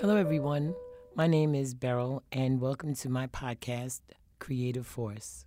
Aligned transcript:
Hello, 0.00 0.14
everyone. 0.14 0.76
My 1.16 1.26
name 1.26 1.56
is 1.56 1.74
Beryl, 1.74 2.22
and 2.30 2.60
welcome 2.60 2.94
to 2.94 3.08
my 3.08 3.26
podcast, 3.26 3.98
Creative 4.38 4.86
Force. 4.86 5.44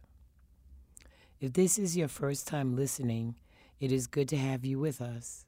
If 1.40 1.54
this 1.54 1.80
is 1.80 1.96
your 1.96 2.10
first 2.10 2.50
time 2.50 2.76
listening, 2.76 3.36
it 3.80 3.94
is 3.94 4.08
good 4.08 4.28
to 4.28 4.36
have 4.36 4.66
you 4.66 4.78
with 4.78 5.02
us. 5.02 5.46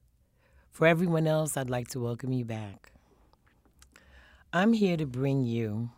For 0.72 0.88
everyone 0.88 1.28
else, 1.28 1.58
I'd 1.58 1.70
like 1.70 1.90
to 1.90 2.00
welcome 2.00 2.32
you 2.32 2.46
back. 2.46 2.94
I'm 4.54 4.72
here 4.72 4.96
to 4.96 5.06
bring 5.06 5.44
you 5.44 5.90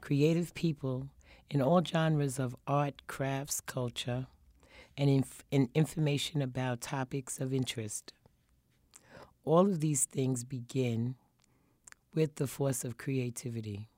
creative 0.00 0.54
people 0.54 1.08
in 1.50 1.60
all 1.60 1.84
genres 1.84 2.38
of 2.38 2.56
art, 2.66 3.06
crafts, 3.06 3.60
culture, 3.60 4.28
and, 4.96 5.10
inf- 5.10 5.44
and 5.52 5.68
information 5.74 6.40
about 6.40 6.80
topics 6.80 7.38
of 7.38 7.52
interest. 7.52 8.14
All 9.44 9.66
of 9.66 9.80
these 9.80 10.06
things 10.06 10.42
begin 10.42 11.16
with 12.16 12.36
the 12.36 12.46
force 12.46 12.82
of 12.82 12.96
creativity. 12.96 13.88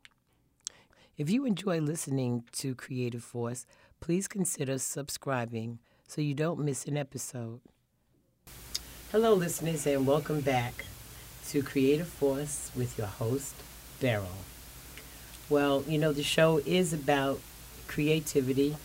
If 1.17 1.31
you 1.31 1.47
enjoy 1.47 1.81
listening 1.81 2.45
to 2.53 2.75
Creative 2.75 3.23
Force, 3.23 3.65
please 4.01 4.27
consider 4.27 4.79
subscribing 4.79 5.79
so 6.07 6.21
you 6.21 6.35
don't 6.35 6.59
miss 6.59 6.85
an 6.87 6.97
episode. 6.97 7.61
Hello, 9.13 9.35
listeners, 9.35 9.87
and 9.87 10.07
welcome 10.07 10.41
back 10.41 10.85
to 11.49 11.63
Creative 11.63 12.09
Force 12.09 12.71
with 12.75 12.99
your 12.99 13.07
host, 13.07 13.55
Beryl. 14.01 14.27
Well, 15.49 15.85
you 15.87 15.99
know, 15.99 16.13
the 16.13 16.23
show 16.23 16.61
is 16.67 16.93
about 16.93 17.41
creativity 17.87 18.77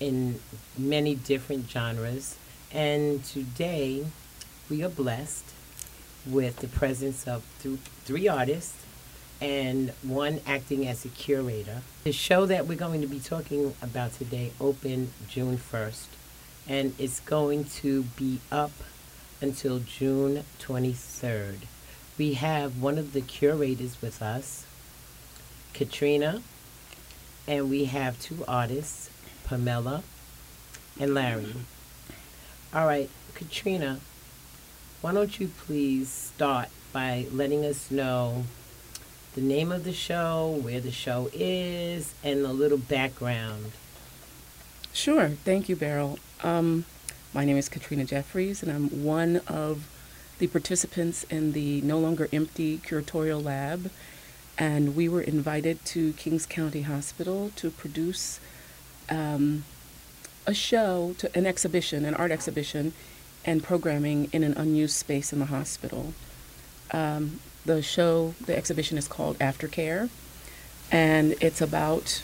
in 0.00 0.40
many 0.78 1.14
different 1.14 1.70
genres, 1.70 2.36
and 2.72 3.22
today 3.22 4.06
we 4.68 4.82
are 4.82 4.88
blessed 4.88 5.44
with 6.26 6.56
the 6.56 6.68
presence 6.68 7.26
of 7.26 7.44
th- 7.62 7.78
three 8.04 8.28
artists 8.28 8.74
and 9.40 9.90
one 10.02 10.40
acting 10.46 10.86
as 10.86 11.04
a 11.04 11.08
curator. 11.08 11.82
The 12.04 12.12
show 12.12 12.46
that 12.46 12.66
we're 12.66 12.76
going 12.76 13.00
to 13.00 13.06
be 13.06 13.20
talking 13.20 13.74
about 13.80 14.12
today 14.14 14.52
opened 14.60 15.12
June 15.28 15.56
1st, 15.56 16.06
and 16.68 16.94
it's 16.98 17.20
going 17.20 17.64
to 17.64 18.02
be 18.02 18.40
up 18.52 18.72
until 19.40 19.78
June 19.78 20.44
23rd. 20.60 21.60
We 22.18 22.34
have 22.34 22.82
one 22.82 22.98
of 22.98 23.14
the 23.14 23.22
curators 23.22 24.00
with 24.02 24.20
us, 24.20 24.66
Katrina, 25.72 26.42
and 27.48 27.70
we 27.70 27.86
have 27.86 28.20
two 28.20 28.44
artists, 28.46 29.08
Pamela 29.44 30.02
and 30.98 31.14
Larry. 31.14 31.54
All 32.74 32.86
right, 32.86 33.08
Katrina, 33.34 34.00
why 35.00 35.12
don't 35.12 35.40
you 35.40 35.48
please 35.66 36.08
start 36.08 36.68
by 36.92 37.26
letting 37.32 37.64
us 37.64 37.90
know 37.90 38.44
the 39.34 39.40
name 39.40 39.72
of 39.72 39.84
the 39.84 39.92
show, 39.92 40.58
where 40.62 40.80
the 40.80 40.90
show 40.90 41.30
is, 41.32 42.14
and 42.22 42.44
a 42.44 42.52
little 42.52 42.78
background? 42.78 43.72
Sure. 44.92 45.28
Thank 45.28 45.68
you, 45.68 45.76
Beryl. 45.76 46.18
Um, 46.42 46.84
my 47.32 47.44
name 47.44 47.56
is 47.56 47.68
Katrina 47.68 48.04
Jeffries, 48.04 48.62
and 48.62 48.70
I'm 48.70 49.04
one 49.04 49.40
of 49.46 49.88
the 50.38 50.48
participants 50.48 51.24
in 51.24 51.52
the 51.52 51.80
No 51.80 51.98
Longer 51.98 52.28
Empty 52.32 52.78
Curatorial 52.78 53.42
Lab. 53.42 53.90
And 54.58 54.94
we 54.94 55.08
were 55.08 55.22
invited 55.22 55.82
to 55.86 56.12
Kings 56.14 56.44
County 56.44 56.82
Hospital 56.82 57.52
to 57.56 57.70
produce 57.70 58.40
um, 59.08 59.64
a 60.46 60.52
show, 60.52 61.14
to 61.18 61.34
an 61.34 61.46
exhibition, 61.46 62.04
an 62.04 62.12
art 62.12 62.30
exhibition, 62.30 62.92
and 63.50 63.64
programming 63.64 64.28
in 64.32 64.44
an 64.44 64.54
unused 64.54 64.94
space 64.94 65.32
in 65.32 65.40
the 65.40 65.46
hospital. 65.46 66.14
Um, 66.92 67.40
the 67.66 67.82
show, 67.82 68.34
the 68.46 68.56
exhibition 68.56 68.96
is 68.96 69.08
called 69.08 69.38
Aftercare, 69.40 70.08
and 70.92 71.34
it's 71.40 71.60
about 71.60 72.22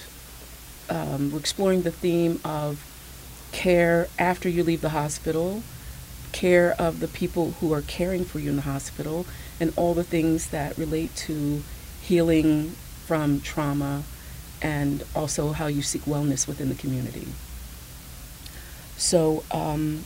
um, 0.88 1.32
we're 1.32 1.40
exploring 1.40 1.82
the 1.82 1.90
theme 1.90 2.40
of 2.44 2.84
care 3.50 4.08
after 4.20 4.48
you 4.48 4.62
leave 4.62 4.82
the 4.82 4.90
hospital, 4.90 5.64
care 6.30 6.76
of 6.78 7.00
the 7.00 7.08
people 7.08 7.52
who 7.60 7.72
are 7.72 7.82
caring 7.82 8.24
for 8.24 8.38
you 8.38 8.50
in 8.50 8.56
the 8.56 8.62
hospital, 8.62 9.26
and 9.58 9.72
all 9.74 9.94
the 9.94 10.04
things 10.04 10.50
that 10.50 10.78
relate 10.78 11.14
to 11.16 11.62
healing 12.02 12.70
from 13.04 13.40
trauma 13.40 14.04
and 14.62 15.02
also 15.14 15.50
how 15.50 15.66
you 15.66 15.82
seek 15.82 16.02
wellness 16.02 16.46
within 16.46 16.68
the 16.68 16.74
community. 16.76 17.26
So, 18.96 19.42
um, 19.50 20.04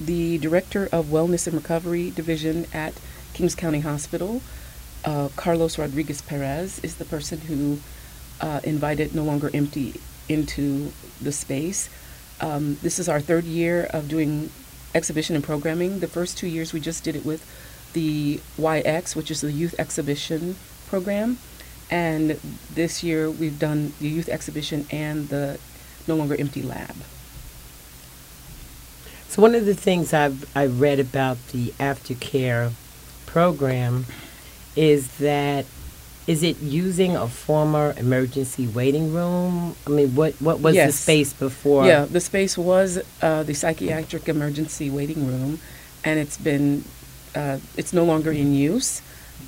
the 0.00 0.38
director 0.38 0.88
of 0.90 1.06
Wellness 1.06 1.46
and 1.46 1.54
Recovery 1.54 2.10
Division 2.10 2.66
at 2.72 2.94
Kings 3.34 3.54
County 3.54 3.80
Hospital, 3.80 4.40
uh, 5.04 5.28
Carlos 5.36 5.78
Rodriguez 5.78 6.22
Perez, 6.22 6.78
is 6.80 6.96
the 6.96 7.04
person 7.04 7.40
who 7.42 7.78
uh, 8.40 8.60
invited 8.64 9.14
No 9.14 9.22
Longer 9.22 9.50
Empty 9.52 10.00
into 10.28 10.92
the 11.20 11.32
space. 11.32 11.90
Um, 12.40 12.78
this 12.82 12.98
is 12.98 13.08
our 13.08 13.20
third 13.20 13.44
year 13.44 13.84
of 13.90 14.08
doing 14.08 14.50
exhibition 14.94 15.36
and 15.36 15.44
programming. 15.44 16.00
The 16.00 16.08
first 16.08 16.38
two 16.38 16.46
years 16.46 16.72
we 16.72 16.80
just 16.80 17.04
did 17.04 17.14
it 17.14 17.24
with 17.24 17.44
the 17.92 18.40
YX, 18.58 19.14
which 19.14 19.30
is 19.30 19.42
the 19.42 19.52
Youth 19.52 19.74
Exhibition 19.78 20.56
Program. 20.88 21.38
And 21.90 22.30
this 22.72 23.02
year 23.02 23.30
we've 23.30 23.58
done 23.58 23.92
the 24.00 24.08
Youth 24.08 24.28
Exhibition 24.28 24.86
and 24.90 25.28
the 25.28 25.58
No 26.06 26.16
Longer 26.16 26.36
Empty 26.38 26.62
Lab. 26.62 26.96
So 29.30 29.40
one 29.42 29.54
of 29.54 29.64
the 29.64 29.76
things 29.76 30.12
I've 30.12 30.44
I 30.56 30.66
read 30.66 30.98
about 30.98 31.38
the 31.52 31.68
aftercare 31.78 32.72
program 33.26 34.06
is 34.74 35.18
that 35.18 35.66
is 36.26 36.42
it 36.42 36.58
using 36.58 37.14
a 37.14 37.28
former 37.28 37.94
emergency 37.96 38.66
waiting 38.66 39.14
room? 39.14 39.76
I 39.86 39.90
mean, 39.90 40.16
what 40.16 40.34
what 40.40 40.58
was 40.58 40.74
the 40.74 40.90
space 40.90 41.32
before? 41.32 41.86
Yeah, 41.86 42.06
the 42.06 42.20
space 42.20 42.58
was 42.58 42.98
uh, 43.22 43.44
the 43.44 43.54
psychiatric 43.54 44.28
emergency 44.28 44.90
waiting 44.90 45.28
room, 45.28 45.60
and 46.02 46.18
it's 46.18 46.36
been 46.36 46.82
uh, 47.36 47.58
it's 47.76 47.92
no 47.92 48.02
longer 48.04 48.32
in 48.32 48.52
use, 48.52 49.00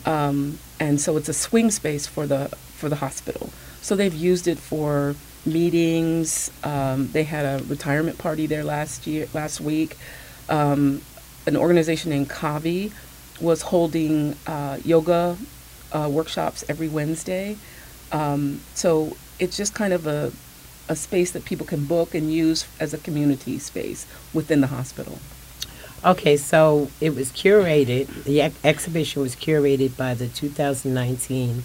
um, 0.06 0.60
and 0.78 1.00
so 1.00 1.16
it's 1.16 1.28
a 1.28 1.34
swing 1.34 1.72
space 1.72 2.06
for 2.06 2.28
the 2.28 2.47
for 2.76 2.88
the 2.88 2.97
hospital. 2.97 3.50
So 3.81 3.97
they've 3.97 4.15
used 4.15 4.47
it 4.47 4.59
for 4.59 5.16
meetings. 5.44 6.50
Um, 6.64 7.08
they 7.08 7.25
had 7.25 7.44
a 7.44 7.64
retirement 7.64 8.19
party 8.19 8.47
there 8.47 8.64
last 8.64 9.06
year 9.06 9.26
last 9.34 9.60
week. 9.60 9.97
Um, 10.48 11.03
an 11.47 11.56
organization 11.56 12.10
named 12.10 12.28
Kavi 12.28 12.92
was 13.41 13.62
holding 13.62 14.36
uh, 14.47 14.78
yoga 14.84 15.36
uh, 15.92 16.08
workshops 16.10 16.64
every 16.69 16.88
Wednesday. 16.88 17.56
Um, 18.12 18.60
so 18.75 19.16
it's 19.38 19.56
just 19.56 19.75
kind 19.75 19.92
of 19.92 20.06
a 20.06 20.32
a 20.88 20.97
space 20.97 21.30
that 21.32 21.44
people 21.44 21.64
can 21.64 21.84
book 21.84 22.14
and 22.14 22.32
use 22.32 22.66
as 22.80 22.92
a 22.92 22.98
community 22.98 23.59
space 23.59 24.06
within 24.34 24.60
the 24.60 24.66
hospital. 24.66 25.19
Okay, 26.04 26.36
so 26.36 26.91
it 27.00 27.14
was 27.14 27.30
curated. 27.30 28.24
The 28.24 28.42
ex- 28.42 28.56
exhibition 28.64 29.22
was 29.22 29.36
curated 29.36 29.97
by 29.97 30.14
the 30.14 30.26
2019 30.26 31.62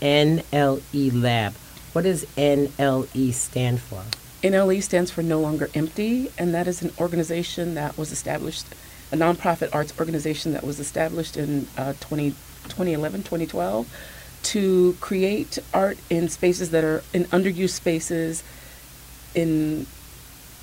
NLE 0.00 1.22
Lab. 1.22 1.54
What 1.94 2.02
does 2.02 2.24
NLE 2.36 3.32
stand 3.32 3.80
for? 3.80 4.02
NLE 4.42 4.82
stands 4.82 5.12
for 5.12 5.22
No 5.22 5.40
Longer 5.40 5.70
Empty, 5.74 6.28
and 6.36 6.52
that 6.52 6.66
is 6.66 6.82
an 6.82 6.90
organization 6.98 7.74
that 7.74 7.96
was 7.96 8.10
established, 8.10 8.66
a 9.12 9.16
nonprofit 9.16 9.72
arts 9.72 9.94
organization 10.00 10.54
that 10.54 10.64
was 10.64 10.80
established 10.80 11.36
in 11.36 11.68
uh, 11.78 11.92
20, 12.00 12.30
2011, 12.64 13.20
2012, 13.20 13.88
to 14.42 14.96
create 15.00 15.60
art 15.72 15.96
in 16.10 16.28
spaces 16.28 16.70
that 16.70 16.82
are 16.82 17.04
in 17.12 17.26
underused 17.26 17.70
spaces, 17.70 18.42
in 19.36 19.86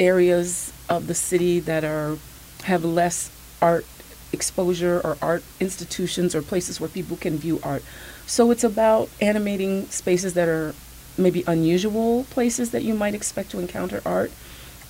areas 0.02 0.74
of 0.90 1.08
the 1.08 1.16
city 1.16 1.62
that 1.62 1.86
are 1.86 2.18
have 2.64 2.84
less 2.84 3.32
art 3.62 3.86
exposure 4.34 5.00
or 5.02 5.18
art 5.22 5.44
institutions 5.62 6.36
or 6.36 6.42
places 6.42 6.82
where 6.82 6.90
people 6.90 7.16
can 7.16 7.38
view 7.38 7.62
art. 7.64 7.84
So 8.26 8.52
it's 8.52 8.66
about 8.66 9.10
animating 9.22 9.86
spaces 9.86 10.34
that 10.34 10.50
are 10.50 10.76
maybe 11.18 11.44
unusual 11.48 12.26
places 12.26 12.72
that 12.72 12.84
you 12.84 12.94
might 12.94 13.14
expect 13.14 13.52
to 13.52 13.60
encounter 13.60 14.02
art 14.06 14.32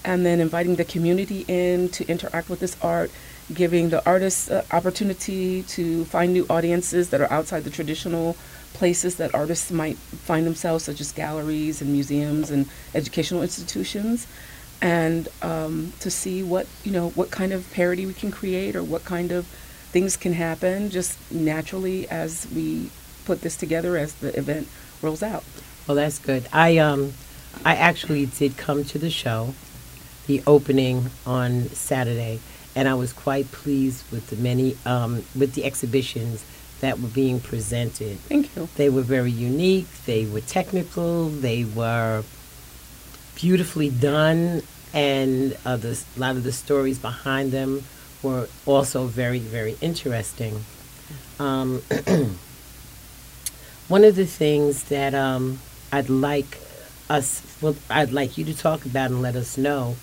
and 0.03 0.25
then 0.25 0.39
inviting 0.39 0.75
the 0.75 0.85
community 0.85 1.45
in 1.47 1.89
to 1.89 2.07
interact 2.07 2.49
with 2.49 2.59
this 2.59 2.75
art, 2.81 3.11
giving 3.53 3.89
the 3.89 4.03
artists 4.05 4.49
uh, 4.49 4.63
opportunity 4.71 5.63
to 5.63 6.05
find 6.05 6.33
new 6.33 6.45
audiences 6.49 7.09
that 7.09 7.21
are 7.21 7.31
outside 7.31 7.63
the 7.63 7.69
traditional 7.69 8.35
places 8.73 9.17
that 9.17 9.33
artists 9.35 9.71
might 9.71 9.97
find 9.97 10.45
themselves, 10.45 10.83
such 10.83 11.01
as 11.01 11.11
galleries 11.11 11.81
and 11.81 11.91
museums 11.91 12.49
and 12.49 12.67
educational 12.95 13.41
institutions, 13.41 14.27
and 14.81 15.27
um, 15.41 15.93
to 15.99 16.09
see 16.09 16.41
what 16.41 16.65
you 16.83 16.91
know 16.91 17.09
what 17.09 17.29
kind 17.29 17.53
of 17.53 17.71
parody 17.71 18.05
we 18.05 18.13
can 18.13 18.31
create 18.31 18.75
or 18.75 18.83
what 18.83 19.05
kind 19.05 19.31
of 19.31 19.45
things 19.91 20.15
can 20.17 20.33
happen 20.33 20.89
just 20.89 21.17
naturally 21.31 22.09
as 22.09 22.47
we 22.55 22.89
put 23.25 23.41
this 23.41 23.57
together 23.57 23.97
as 23.97 24.15
the 24.15 24.35
event 24.37 24.67
rolls 25.01 25.21
out. 25.21 25.43
Well, 25.87 25.95
that's 25.95 26.19
good. 26.19 26.47
I 26.53 26.77
um, 26.77 27.13
I 27.65 27.75
actually 27.75 28.25
did 28.25 28.57
come 28.57 28.83
to 28.85 28.99
the 28.99 29.09
show, 29.09 29.53
the 30.27 30.41
opening 30.47 31.09
on 31.25 31.69
Saturday, 31.69 32.39
and 32.75 32.87
I 32.87 32.93
was 32.93 33.13
quite 33.13 33.51
pleased 33.51 34.09
with 34.11 34.27
the 34.27 34.35
many 34.35 34.77
um, 34.85 35.23
with 35.35 35.53
the 35.53 35.65
exhibitions 35.65 36.45
that 36.81 36.99
were 36.99 37.07
being 37.09 37.39
presented. 37.39 38.19
Thank 38.21 38.55
you. 38.55 38.67
They 38.75 38.89
were 38.89 39.01
very 39.01 39.31
unique, 39.31 39.87
they 40.05 40.25
were 40.25 40.41
technical, 40.41 41.29
they 41.29 41.63
were 41.63 42.23
beautifully 43.35 43.89
done, 43.89 44.63
and 44.93 45.57
uh, 45.65 45.77
the, 45.77 46.03
a 46.17 46.19
lot 46.19 46.35
of 46.35 46.43
the 46.43 46.51
stories 46.51 46.99
behind 46.99 47.51
them 47.51 47.83
were 48.23 48.47
also 48.65 49.05
very, 49.05 49.39
very 49.39 49.77
interesting. 49.81 50.63
Um, 51.39 51.81
one 53.87 54.03
of 54.03 54.15
the 54.15 54.25
things 54.25 54.83
that 54.85 55.13
um, 55.13 55.59
I'd 55.91 56.09
like 56.09 56.59
us, 57.09 57.41
well, 57.61 57.75
I'd 57.89 58.11
like 58.11 58.37
you 58.37 58.45
to 58.45 58.57
talk 58.57 58.85
about 58.85 59.11
and 59.11 59.21
let 59.21 59.35
us 59.35 59.57
know 59.57 59.95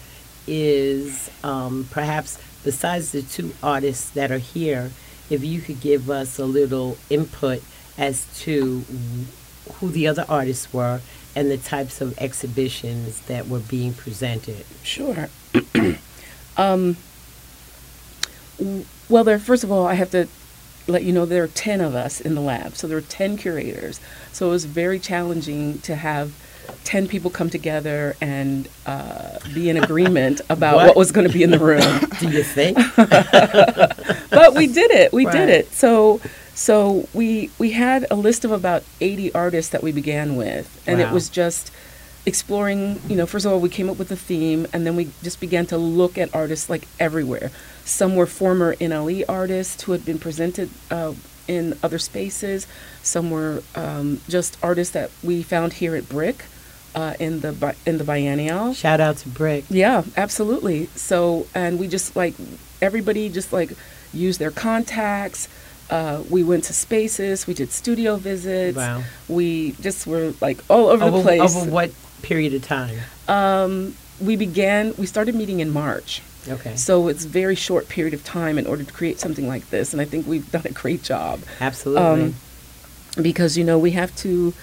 is 0.46 1.30
um, 1.44 1.86
perhaps 1.90 2.38
besides 2.64 3.12
the 3.12 3.22
two 3.22 3.54
artists 3.62 4.10
that 4.10 4.30
are 4.30 4.38
here, 4.38 4.90
if 5.30 5.44
you 5.44 5.60
could 5.60 5.80
give 5.80 6.10
us 6.10 6.38
a 6.38 6.44
little 6.44 6.96
input 7.10 7.62
as 7.96 8.26
to 8.40 8.84
who 9.74 9.90
the 9.90 10.06
other 10.06 10.24
artists 10.28 10.72
were 10.72 11.00
and 11.36 11.50
the 11.50 11.58
types 11.58 12.00
of 12.00 12.18
exhibitions 12.18 13.20
that 13.22 13.46
were 13.48 13.60
being 13.60 13.92
presented. 13.92 14.64
Sure. 14.82 15.28
um, 16.56 16.96
well, 19.08 19.24
there. 19.24 19.38
First 19.38 19.64
of 19.64 19.70
all, 19.70 19.86
I 19.86 19.94
have 19.94 20.10
to 20.10 20.28
let 20.88 21.04
you 21.04 21.12
know 21.12 21.26
there 21.26 21.44
are 21.44 21.48
ten 21.48 21.80
of 21.80 21.94
us 21.94 22.20
in 22.20 22.34
the 22.34 22.40
lab, 22.40 22.76
so 22.76 22.86
there 22.88 22.98
are 22.98 23.02
ten 23.02 23.36
curators. 23.36 24.00
So 24.32 24.48
it 24.48 24.50
was 24.50 24.64
very 24.64 24.98
challenging 24.98 25.78
to 25.80 25.94
have 25.96 26.32
10 26.84 27.08
people 27.08 27.30
come 27.30 27.48
together 27.48 28.14
and 28.20 28.68
uh, 28.84 29.38
be 29.54 29.70
in 29.70 29.76
agreement 29.78 30.40
about 30.50 30.76
what, 30.76 30.86
What? 30.88 30.96
was 30.96 31.12
going 31.12 31.26
to 31.26 31.32
be 31.32 31.42
in 31.42 31.50
the 31.50 31.58
room. 31.58 31.80
Do 32.20 32.28
you 32.30 32.42
think? 32.42 32.76
but 32.96 34.54
we 34.54 34.66
did 34.66 34.90
it. 34.90 35.12
We 35.12 35.24
Right. 35.26 35.32
did 35.32 35.48
it. 35.48 35.72
So 35.72 36.20
so 36.54 37.08
we 37.14 37.50
we 37.58 37.70
had 37.70 38.06
a 38.10 38.14
list 38.16 38.44
of 38.44 38.50
about 38.52 38.82
80 39.00 39.32
artists 39.34 39.70
that 39.72 39.82
we 39.82 39.92
began 39.92 40.36
with 40.36 40.82
and 40.86 41.00
it 41.00 41.10
was 41.10 41.28
just 41.28 41.70
exploring, 42.26 43.00
you 43.08 43.16
know, 43.16 43.26
first 43.26 43.46
of 43.46 43.52
all 43.52 43.60
we 43.60 43.68
came 43.68 43.88
up 43.88 43.98
with 43.98 44.10
a 44.10 44.16
theme 44.16 44.66
and 44.72 44.86
then 44.86 44.96
we 44.96 45.10
just 45.22 45.40
began 45.40 45.66
to 45.66 45.78
look 45.78 46.18
at 46.18 46.34
artists 46.34 46.68
like 46.68 46.86
everywhere. 46.98 47.50
Some 47.84 48.16
were 48.16 48.26
former 48.26 48.74
NLE 48.76 49.24
artists 49.28 49.82
who 49.82 49.92
had 49.92 50.04
been 50.04 50.18
presented 50.18 50.70
uh, 50.90 51.14
in 51.46 51.78
other 51.82 51.98
spaces. 51.98 52.66
Some 53.02 53.30
were 53.30 53.62
um, 53.74 54.20
just 54.28 54.58
artists 54.62 54.92
that 54.92 55.10
we 55.22 55.42
found 55.42 55.74
here 55.74 55.96
at 55.96 56.08
Brick 56.08 56.44
uh, 56.94 57.14
in 57.18 57.40
the 57.40 57.52
bi- 57.52 57.76
in 57.86 57.98
the 57.98 58.04
biennial. 58.04 58.74
Shout 58.74 59.00
out 59.00 59.16
to 59.18 59.28
Brick. 59.28 59.64
Yeah, 59.70 60.02
absolutely. 60.16 60.86
So, 60.94 61.46
and 61.54 61.78
we 61.78 61.88
just 61.88 62.16
like 62.16 62.34
everybody 62.82 63.28
just 63.30 63.52
like 63.52 63.72
used 64.12 64.38
their 64.38 64.50
contacts. 64.50 65.48
Uh, 65.90 66.22
we 66.28 66.44
went 66.44 66.64
to 66.64 66.74
spaces. 66.74 67.46
We 67.46 67.54
did 67.54 67.72
studio 67.72 68.16
visits. 68.16 68.76
Wow. 68.76 69.02
We 69.28 69.72
just 69.80 70.06
were 70.06 70.34
like 70.40 70.58
all 70.68 70.88
over 70.88 71.10
the 71.10 71.22
place. 71.22 71.56
over 71.56 71.70
what 71.70 71.90
period 72.22 72.54
of 72.54 72.62
time? 72.62 72.98
Um, 73.26 73.94
we 74.20 74.36
began. 74.36 74.94
We 74.96 75.06
started 75.06 75.34
meeting 75.34 75.60
in 75.60 75.70
March. 75.70 76.22
Okay. 76.48 76.76
So 76.76 77.08
it's 77.08 77.24
very 77.24 77.54
short 77.54 77.88
period 77.88 78.14
of 78.14 78.24
time 78.24 78.58
in 78.58 78.66
order 78.66 78.84
to 78.84 78.92
create 78.92 79.20
something 79.20 79.46
like 79.46 79.68
this, 79.70 79.92
and 79.92 80.00
I 80.00 80.04
think 80.04 80.26
we've 80.26 80.50
done 80.56 80.62
a 80.64 80.72
great 80.72 81.02
job. 81.02 81.40
Absolutely. 81.60 82.02
Um, 82.02 82.34
because 83.20 83.58
you 83.58 83.64
know 83.64 83.78
we 83.78 83.92
have 83.92 84.14
to 84.16 84.54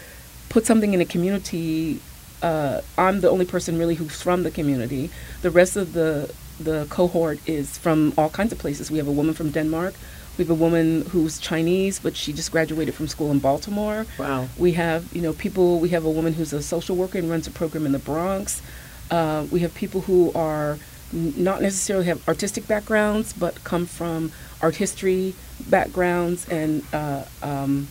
put 0.50 0.66
something 0.66 0.94
in 0.94 1.02
a 1.02 1.06
community. 1.06 2.00
Uh, 2.42 2.82
I'm 2.98 3.22
the 3.22 3.30
only 3.30 3.46
person 3.46 3.78
really 3.78 3.96
who's 3.96 4.22
from 4.22 4.44
the 4.44 4.52
community. 4.52 5.10
The 5.42 5.52
rest 5.52 5.76
of 5.76 5.94
the 5.94 6.34
the 6.60 6.88
cohort 6.90 7.40
is 7.48 7.78
from 7.78 8.14
all 8.18 8.30
kinds 8.30 8.52
of 8.52 8.60
places. 8.60 8.90
We 8.90 8.98
have 8.98 9.08
a 9.08 9.12
woman 9.12 9.34
from 9.34 9.52
Denmark. 9.52 9.94
We 10.38 10.44
have 10.44 10.52
a 10.52 10.54
woman 10.54 11.02
who's 11.12 11.40
Chinese, 11.40 12.00
but 12.00 12.16
she 12.16 12.34
just 12.34 12.52
graduated 12.52 12.94
from 12.94 13.08
school 13.08 13.32
in 13.32 13.40
Baltimore. 13.40 14.06
wow. 14.18 14.48
We 14.58 14.74
have, 14.74 15.14
you 15.14 15.22
know, 15.22 15.34
people. 15.34 15.80
We 15.80 15.90
have 15.90 16.06
a 16.06 16.10
woman 16.10 16.34
who's 16.34 16.54
a 16.54 16.62
social 16.62 16.96
worker 16.96 17.18
and 17.18 17.30
runs 17.30 17.48
a 17.48 17.52
program 17.52 17.86
in 17.86 17.92
the 17.92 18.00
Bronx. 18.00 18.62
Uh, 19.12 19.46
we 19.52 19.60
have 19.62 19.74
people 19.76 20.02
who 20.02 20.32
are 20.34 20.78
not 21.12 21.62
necessarily 21.62 22.06
have 22.06 22.28
artistic 22.28 22.68
backgrounds, 22.68 23.32
but 23.34 23.64
come 23.64 23.86
from 23.86 24.32
art 24.62 24.76
history 24.76 25.36
backgrounds 25.70 26.48
and 26.50 26.84
uh, 26.94 27.24
um, 27.42 27.88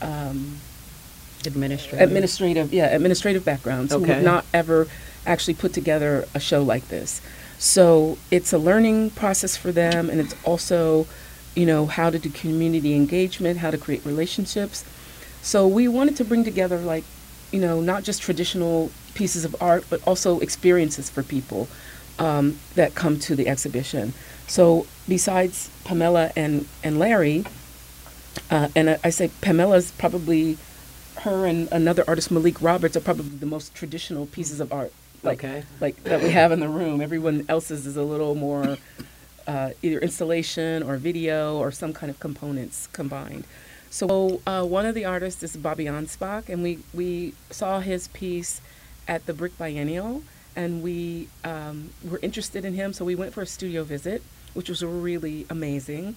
um, 0.00 0.56
Administrative. 1.44 2.00
administrative, 2.00 2.72
yeah, 2.72 2.86
administrative 2.86 3.44
backgrounds 3.44 3.92
who 3.92 4.04
have 4.04 4.22
not 4.22 4.44
ever 4.54 4.86
actually 5.26 5.54
put 5.54 5.72
together 5.72 6.26
a 6.34 6.40
show 6.40 6.62
like 6.62 6.86
this. 6.88 7.20
So 7.58 8.16
it's 8.30 8.52
a 8.52 8.58
learning 8.58 9.10
process 9.10 9.56
for 9.56 9.72
them, 9.72 10.08
and 10.08 10.20
it's 10.20 10.34
also, 10.44 11.06
you 11.54 11.66
know, 11.66 11.86
how 11.86 12.10
to 12.10 12.18
do 12.18 12.30
community 12.30 12.94
engagement, 12.94 13.58
how 13.58 13.70
to 13.70 13.78
create 13.78 14.04
relationships. 14.04 14.84
So 15.42 15.66
we 15.66 15.88
wanted 15.88 16.16
to 16.16 16.24
bring 16.24 16.44
together, 16.44 16.78
like, 16.78 17.04
you 17.50 17.60
know, 17.60 17.80
not 17.80 18.04
just 18.04 18.22
traditional 18.22 18.90
pieces 19.14 19.44
of 19.44 19.54
art, 19.60 19.84
but 19.90 20.02
also 20.06 20.40
experiences 20.40 21.10
for 21.10 21.22
people 21.22 21.68
um, 22.18 22.58
that 22.74 22.94
come 22.94 23.18
to 23.20 23.36
the 23.36 23.48
exhibition. 23.48 24.14
So 24.46 24.86
besides 25.08 25.68
Pamela 25.84 26.32
and, 26.36 26.66
and 26.82 26.98
Larry, 26.98 27.44
uh, 28.50 28.68
and 28.74 28.90
I, 28.90 28.98
I 29.04 29.10
say 29.10 29.30
Pamela's 29.40 29.90
probably 29.92 30.56
her 31.20 31.44
and 31.46 31.68
another 31.70 32.04
artist, 32.08 32.30
Malik 32.30 32.60
Roberts, 32.62 32.96
are 32.96 33.00
probably 33.00 33.28
the 33.28 33.46
most 33.46 33.74
traditional 33.74 34.26
pieces 34.26 34.60
of 34.60 34.72
art, 34.72 34.92
like 35.22 35.44
Okay. 35.44 35.64
like 35.80 36.02
that 36.04 36.22
we 36.22 36.30
have 36.30 36.52
in 36.52 36.60
the 36.60 36.68
room. 36.68 37.00
Everyone 37.00 37.44
else's 37.48 37.86
is 37.86 37.96
a 37.96 38.02
little 38.02 38.34
more 38.34 38.78
uh, 39.46 39.70
either 39.82 39.98
installation 39.98 40.82
or 40.82 40.96
video 40.96 41.56
or 41.58 41.70
some 41.70 41.92
kind 41.92 42.10
of 42.10 42.18
components 42.20 42.88
combined. 42.92 43.44
So 43.90 44.40
uh, 44.46 44.64
one 44.64 44.86
of 44.86 44.94
the 44.94 45.04
artists 45.04 45.42
is 45.42 45.56
Bobby 45.56 45.84
Anspach, 45.84 46.48
and 46.48 46.62
we 46.62 46.78
we 46.94 47.34
saw 47.50 47.80
his 47.80 48.08
piece 48.08 48.60
at 49.06 49.26
the 49.26 49.34
Brick 49.34 49.56
Biennial, 49.58 50.22
and 50.56 50.82
we 50.82 51.28
um, 51.44 51.90
were 52.08 52.18
interested 52.22 52.64
in 52.64 52.74
him, 52.74 52.92
so 52.92 53.04
we 53.04 53.14
went 53.14 53.34
for 53.34 53.42
a 53.42 53.46
studio 53.46 53.84
visit, 53.84 54.22
which 54.54 54.68
was 54.68 54.82
really 54.84 55.46
amazing 55.50 56.16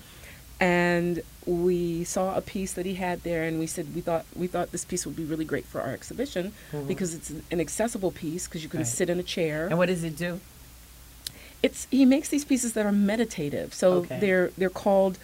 and 0.62 1.22
we 1.46 2.06
saw 2.06 2.34
a 2.38 2.42
piece 2.42 2.72
that 2.74 2.86
he 2.86 2.94
had 2.94 3.22
there 3.24 3.44
and 3.44 3.60
we 3.60 3.68
said 3.68 3.94
we 3.94 4.00
thought 4.00 4.26
we 4.38 4.48
thought 4.48 4.72
this 4.72 4.86
piece 4.86 5.06
would 5.06 5.14
be 5.16 5.26
really 5.26 5.44
great 5.44 5.66
for 5.66 5.82
our 5.82 5.92
exhibition 5.92 6.54
because 6.88 7.14
it's 7.14 7.30
an 7.52 7.60
accessible 7.60 8.10
piece 8.10 8.48
because 8.48 8.64
you 8.64 8.70
can 8.70 8.80
Right. 8.80 8.88
sit 8.88 9.10
in 9.10 9.20
a 9.20 9.24
chair 9.24 9.68
And 9.68 9.78
what 9.78 9.88
does 9.88 10.06
it 10.06 10.16
do? 10.16 10.40
It's 11.66 11.88
he 11.92 12.06
makes 12.06 12.30
these 12.30 12.46
pieces 12.46 12.74
that 12.74 12.86
are 12.86 12.92
meditative 12.92 13.74
so 13.74 13.88
Okay. 14.02 14.20
they're 14.20 14.48
they're 14.58 14.70
called 14.86 15.18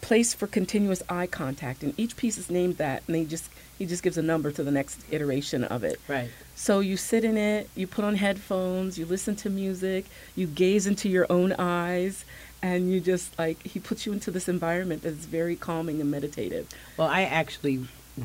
place 0.00 0.34
for 0.34 0.46
continuous 0.46 1.02
eye 1.08 1.26
contact 1.26 1.82
and 1.82 1.92
each 1.98 2.16
piece 2.16 2.36
is 2.38 2.48
named 2.50 2.76
that 2.76 3.02
and 3.06 3.14
they 3.16 3.24
just 3.24 3.48
he 3.78 3.84
just 3.86 4.02
gives 4.02 4.16
a 4.16 4.22
number 4.22 4.50
to 4.52 4.62
the 4.62 4.70
next 4.70 5.00
iteration 5.10 5.64
of 5.64 5.82
it 5.84 5.98
Right. 6.08 6.30
so 6.54 6.80
you 6.80 6.96
sit 6.96 7.24
in 7.24 7.36
it, 7.36 7.68
you 7.74 7.86
put 7.86 8.04
on 8.04 8.14
headphones, 8.16 8.98
you 8.98 9.04
listen 9.06 9.34
to 9.36 9.50
music, 9.50 10.06
you 10.34 10.46
gaze 10.46 10.86
into 10.86 11.08
your 11.08 11.26
own 11.28 11.52
eyes, 11.58 12.24
and 12.62 12.90
you 12.90 13.00
just 13.00 13.36
like 13.38 13.58
he 13.72 13.78
puts 13.78 14.06
you 14.06 14.12
into 14.12 14.30
this 14.30 14.48
environment 14.48 15.02
that's 15.02 15.26
very 15.26 15.56
calming 15.56 16.00
and 16.00 16.10
meditative. 16.10 16.66
Well, 16.96 17.08
I 17.08 17.22
actually 17.22 17.76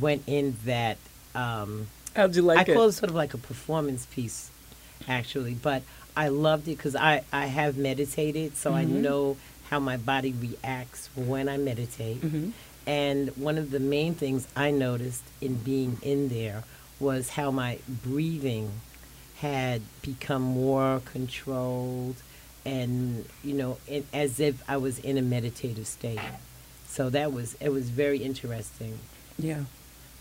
went 0.05 0.24
in 0.27 0.55
that. 0.65 0.98
Um, 1.36 1.88
How'd 2.15 2.36
you 2.38 2.43
like 2.43 2.60
I 2.60 2.72
it? 2.72 2.74
call 2.75 2.88
it 2.88 2.93
sort 2.93 3.10
of 3.10 3.15
like 3.15 3.34
a 3.34 3.38
performance 3.38 4.05
piece, 4.05 4.50
actually. 5.07 5.53
But 5.55 5.81
I 6.15 6.27
loved 6.27 6.68
it 6.68 6.77
because 6.77 6.96
I, 6.96 7.24
I 7.32 7.46
have 7.48 7.77
meditated, 7.77 8.58
so 8.58 8.74
I 8.74 8.84
Mhm. 8.86 9.01
know 9.01 9.38
how 9.70 9.80
my 9.80 9.98
body 9.98 10.34
reacts 10.34 11.10
when 11.15 11.48
I 11.48 11.58
meditate. 11.58 12.22
Mhm. 12.22 12.51
And 12.86 13.30
one 13.38 13.58
of 13.58 13.72
the 13.72 13.80
main 13.80 14.15
things 14.15 14.48
I 14.56 14.72
noticed 14.72 15.24
in 15.39 15.56
being 15.56 15.98
in 16.01 16.30
there 16.30 16.63
was 17.00 17.30
how 17.30 17.51
my 17.51 17.77
breathing 17.88 18.72
had 19.38 19.82
become 20.01 20.41
more 20.41 21.01
controlled 21.06 22.15
and, 22.65 23.25
you 23.44 23.53
know, 23.53 23.77
it, 23.88 24.06
as 24.13 24.39
if 24.39 24.62
I 24.70 24.77
was 24.77 25.00
in 25.00 25.18
a 25.18 25.22
meditative 25.22 25.88
state. 25.88 26.20
So 26.88 27.10
that 27.10 27.32
was, 27.34 27.56
it 27.60 27.70
was 27.70 27.89
very 27.89 28.20
interesting. 28.24 29.00
Yeah, 29.39 29.63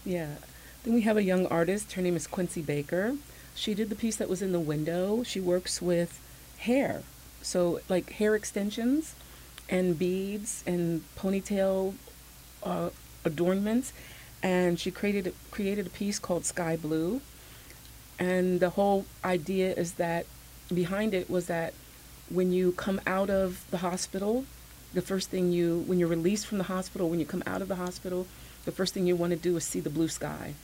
yeah. 0.06 0.36
Then 0.84 0.94
we 0.94 1.02
have 1.02 1.16
a 1.18 1.22
young 1.22 1.44
artist. 1.46 1.92
Her 1.92 2.02
name 2.02 2.16
is 2.16 2.26
Quincy 2.26 2.62
Baker. 2.62 3.16
She 3.60 3.74
did 3.74 3.90
the 3.90 3.94
piece 3.94 4.16
that 4.16 4.30
was 4.30 4.40
in 4.40 4.52
the 4.52 4.58
window. 4.58 5.22
She 5.22 5.38
works 5.38 5.82
with 5.82 6.18
hair, 6.56 7.02
so 7.42 7.80
like 7.90 8.12
hair 8.12 8.34
extensions 8.34 9.14
and 9.68 9.98
beads 9.98 10.64
and 10.66 11.04
ponytail 11.14 11.92
uh, 12.62 12.88
adornments. 13.22 13.92
And 14.42 14.80
she 14.80 14.90
created 14.90 15.34
created 15.50 15.86
a 15.86 15.90
piece 15.90 16.18
called 16.18 16.46
Sky 16.46 16.74
Blue. 16.74 17.20
And 18.18 18.60
the 18.60 18.70
whole 18.70 19.04
idea 19.22 19.74
is 19.74 19.92
that 20.04 20.24
behind 20.72 21.12
it 21.12 21.28
was 21.28 21.46
that 21.48 21.74
when 22.30 22.52
you 22.52 22.72
come 22.72 22.98
out 23.06 23.28
of 23.28 23.70
the 23.70 23.78
hospital, 23.88 24.46
the 24.94 25.02
first 25.02 25.28
thing 25.28 25.52
you, 25.52 25.84
when 25.86 25.98
you're 25.98 26.08
released 26.08 26.46
from 26.46 26.56
the 26.56 26.64
hospital, 26.64 27.10
when 27.10 27.20
you 27.20 27.26
come 27.26 27.42
out 27.46 27.60
of 27.60 27.68
the 27.68 27.76
hospital, 27.76 28.26
the 28.64 28.72
first 28.72 28.94
thing 28.94 29.06
you 29.06 29.16
want 29.16 29.32
to 29.32 29.38
do 29.38 29.54
is 29.58 29.64
see 29.64 29.80
the 29.80 29.90
blue 29.90 30.08
sky. 30.08 30.54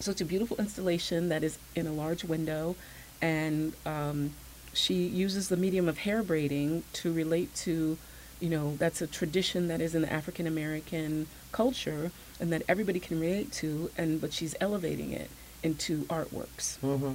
So 0.00 0.10
it's 0.10 0.20
a 0.20 0.26
beautiful 0.26 0.56
installation 0.58 1.28
that 1.30 1.42
is 1.42 1.58
in 1.74 1.86
a 1.86 1.92
large 1.92 2.24
window, 2.24 2.76
and 3.22 3.72
um, 3.84 4.32
she 4.72 5.06
uses 5.06 5.48
the 5.48 5.56
medium 5.56 5.88
of 5.88 5.98
hair 5.98 6.22
braiding 6.22 6.84
to 6.94 7.12
relate 7.12 7.54
to 7.56 7.96
you 8.40 8.50
know, 8.50 8.76
that's 8.76 9.00
a 9.00 9.06
tradition 9.06 9.68
that 9.68 9.80
is 9.80 9.94
in 9.94 10.02
the 10.02 10.12
African 10.12 10.46
American 10.46 11.26
culture 11.52 12.10
and 12.38 12.52
that 12.52 12.62
everybody 12.68 13.00
can 13.00 13.18
relate 13.18 13.50
to, 13.52 13.90
and 13.96 14.20
but 14.20 14.32
she's 14.32 14.54
elevating 14.60 15.12
it 15.12 15.30
into 15.62 16.02
artworks. 16.04 16.78
Mm-hmm. 16.80 17.14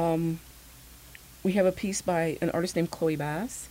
Um, 0.00 0.40
we 1.42 1.52
have 1.52 1.66
a 1.66 1.72
piece 1.72 2.00
by 2.00 2.38
an 2.40 2.50
artist 2.50 2.76
named 2.76 2.90
Chloe 2.90 3.16
Bass. 3.16 3.68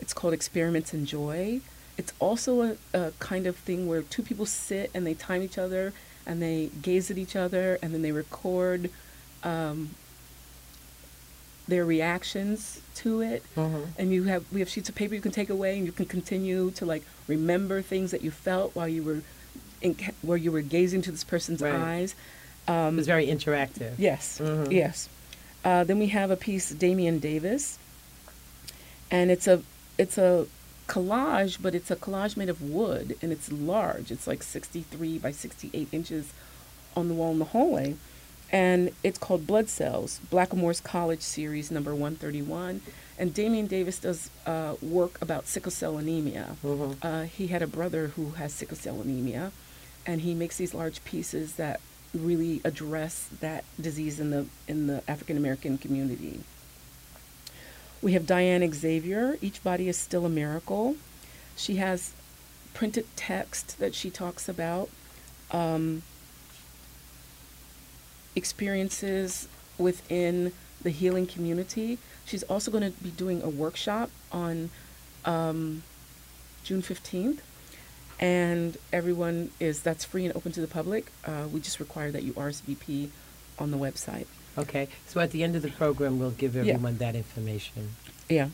It's 0.00 0.12
called 0.12 0.34
Experiments 0.34 0.92
in 0.92 1.06
Joy. 1.06 1.60
It's 1.96 2.12
also 2.18 2.62
a, 2.62 2.76
a 2.92 3.12
kind 3.18 3.46
of 3.46 3.56
thing 3.56 3.86
where 3.86 4.02
two 4.02 4.22
people 4.22 4.44
sit 4.44 4.90
and 4.92 5.06
they 5.06 5.14
time 5.14 5.42
each 5.42 5.56
other 5.56 5.92
and 6.26 6.40
they 6.40 6.70
gaze 6.82 7.10
at 7.10 7.18
each 7.18 7.34
other 7.36 7.78
and 7.82 7.92
then 7.92 8.02
they 8.02 8.12
record 8.12 8.90
um, 9.42 9.90
their 11.68 11.84
reactions 11.84 12.80
to 12.96 13.20
it. 13.20 13.42
Mm-hmm. 13.56 13.82
And 13.98 14.12
you 14.12 14.24
have 14.24 14.44
we 14.52 14.60
have 14.60 14.68
sheets 14.68 14.88
of 14.88 14.94
paper 14.94 15.14
you 15.14 15.20
can 15.20 15.32
take 15.32 15.50
away 15.50 15.76
and 15.76 15.86
you 15.86 15.92
can 15.92 16.06
continue 16.06 16.70
to 16.72 16.84
like 16.86 17.02
remember 17.28 17.82
things 17.82 18.10
that 18.10 18.22
you 18.22 18.30
felt 18.30 18.74
while 18.74 18.88
you 18.88 19.02
were 19.02 19.22
in, 19.80 19.96
where 20.22 20.38
you 20.38 20.52
were 20.52 20.60
gazing 20.62 21.02
to 21.02 21.10
this 21.12 21.24
person's 21.24 21.60
Right. 21.62 21.74
eyes. 21.74 22.14
It 22.68 22.70
Um, 22.70 22.96
was 22.96 23.06
very 23.06 23.26
interactive. 23.26 23.94
Yes, 23.98 24.38
Mhm. 24.40 24.70
yes. 24.70 25.08
Uh, 25.64 25.82
then 25.84 25.98
we 25.98 26.08
have 26.08 26.30
a 26.30 26.36
piece, 26.36 26.70
damien 26.70 27.18
Davis, 27.18 27.78
and 29.10 29.30
it's 29.30 29.46
a 29.46 29.62
it's 29.98 30.18
a 30.18 30.46
collage, 30.88 31.58
but 31.60 31.74
it's 31.74 31.90
a 31.90 31.96
collage 31.96 32.36
made 32.36 32.48
of 32.48 32.62
wood, 32.62 33.16
and 33.22 33.32
it's 33.32 33.50
large. 33.50 34.10
It's 34.10 34.26
like 34.26 34.42
63 34.42 35.18
by 35.18 35.32
68 35.32 35.88
inches 35.92 36.32
on 36.96 37.08
the 37.08 37.14
wall 37.14 37.32
in 37.32 37.38
the 37.38 37.46
hallway, 37.46 37.96
and 38.50 38.92
it's 39.02 39.18
called 39.18 39.46
Blood 39.46 39.68
Cells, 39.68 40.20
Blackamoor's 40.30 40.80
Collage 40.80 41.22
Series 41.22 41.70
number 41.70 41.92
131. 41.92 42.82
And 43.18 43.32
Damien 43.32 43.66
Davis 43.66 43.98
does 43.98 44.30
uh, 44.46 44.74
work 44.82 45.20
about 45.22 45.46
sickle 45.46 45.70
cell 45.70 45.96
anemia. 45.98 46.56
Mhm. 46.64 46.96
Uh, 47.02 47.22
he 47.22 47.48
had 47.48 47.62
a 47.62 47.66
brother 47.66 48.08
who 48.08 48.30
has 48.32 48.52
sickle 48.52 48.76
cell 48.76 49.00
anemia, 49.00 49.52
and 50.06 50.22
he 50.22 50.34
makes 50.34 50.56
these 50.56 50.74
large 50.74 51.04
pieces 51.04 51.54
that 51.54 51.80
really 52.14 52.60
address 52.64 53.28
that 53.40 53.64
disease 53.80 54.20
in 54.20 54.30
the 54.30 54.46
in 54.66 54.86
the 54.86 55.02
African 55.08 55.36
American 55.36 55.78
community. 55.78 56.40
We 58.02 58.14
have 58.14 58.26
Diane 58.26 58.68
Xavier. 58.72 59.38
Each 59.40 59.62
body 59.62 59.88
is 59.88 59.96
still 59.96 60.26
a 60.26 60.28
miracle. 60.28 60.96
She 61.56 61.76
has 61.76 62.12
printed 62.74 63.06
text 63.14 63.78
that 63.78 63.94
she 63.94 64.10
talks 64.10 64.48
about 64.48 64.90
um, 65.52 66.02
experiences 68.34 69.46
within 69.78 70.52
the 70.82 70.90
healing 70.90 71.28
community. 71.28 71.98
She's 72.24 72.42
also 72.44 72.72
going 72.72 72.92
to 72.92 73.02
be 73.02 73.10
doing 73.10 73.40
a 73.40 73.48
workshop 73.48 74.10
on 74.32 74.70
um, 75.24 75.84
June 76.64 76.82
15th. 76.82 77.38
And 78.18 78.78
everyone 78.92 79.50
is, 79.60 79.82
that's 79.82 80.04
free 80.04 80.24
and 80.24 80.34
open 80.36 80.50
to 80.52 80.60
the 80.60 80.66
public. 80.66 81.12
Uh, 81.24 81.46
we 81.52 81.60
just 81.60 81.78
require 81.78 82.10
that 82.10 82.24
you 82.24 82.32
RSVP 82.32 83.10
on 83.58 83.70
the 83.70 83.76
website. 83.76 84.26
Okay. 84.58 84.88
So 85.06 85.20
at 85.20 85.30
the 85.30 85.42
end 85.42 85.56
of 85.56 85.62
the 85.62 85.70
program, 85.70 86.18
we'll 86.18 86.30
give 86.30 86.56
everyone 86.56 86.98
that 86.98 87.14
information. 87.14 87.94
Yeah. 88.28 88.48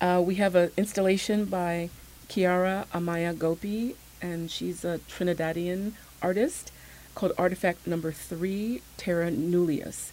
Uh, 0.00 0.22
we 0.24 0.34
have 0.36 0.54
an 0.54 0.70
installation 0.76 1.44
by 1.44 1.88
Kearra 2.28 2.86
Amaya 2.92 3.38
Gopee, 3.38 3.94
and 4.20 4.50
she's 4.50 4.84
a 4.84 5.00
Trinidadian 5.08 5.92
artist 6.20 6.72
called 7.14 7.32
Artifact 7.38 7.86
Number 7.86 8.12
Three, 8.12 8.82
Terra 8.96 9.30
Nullius. 9.30 10.12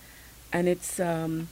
And 0.52 0.68
it's, 0.68 1.00
um, 1.00 1.48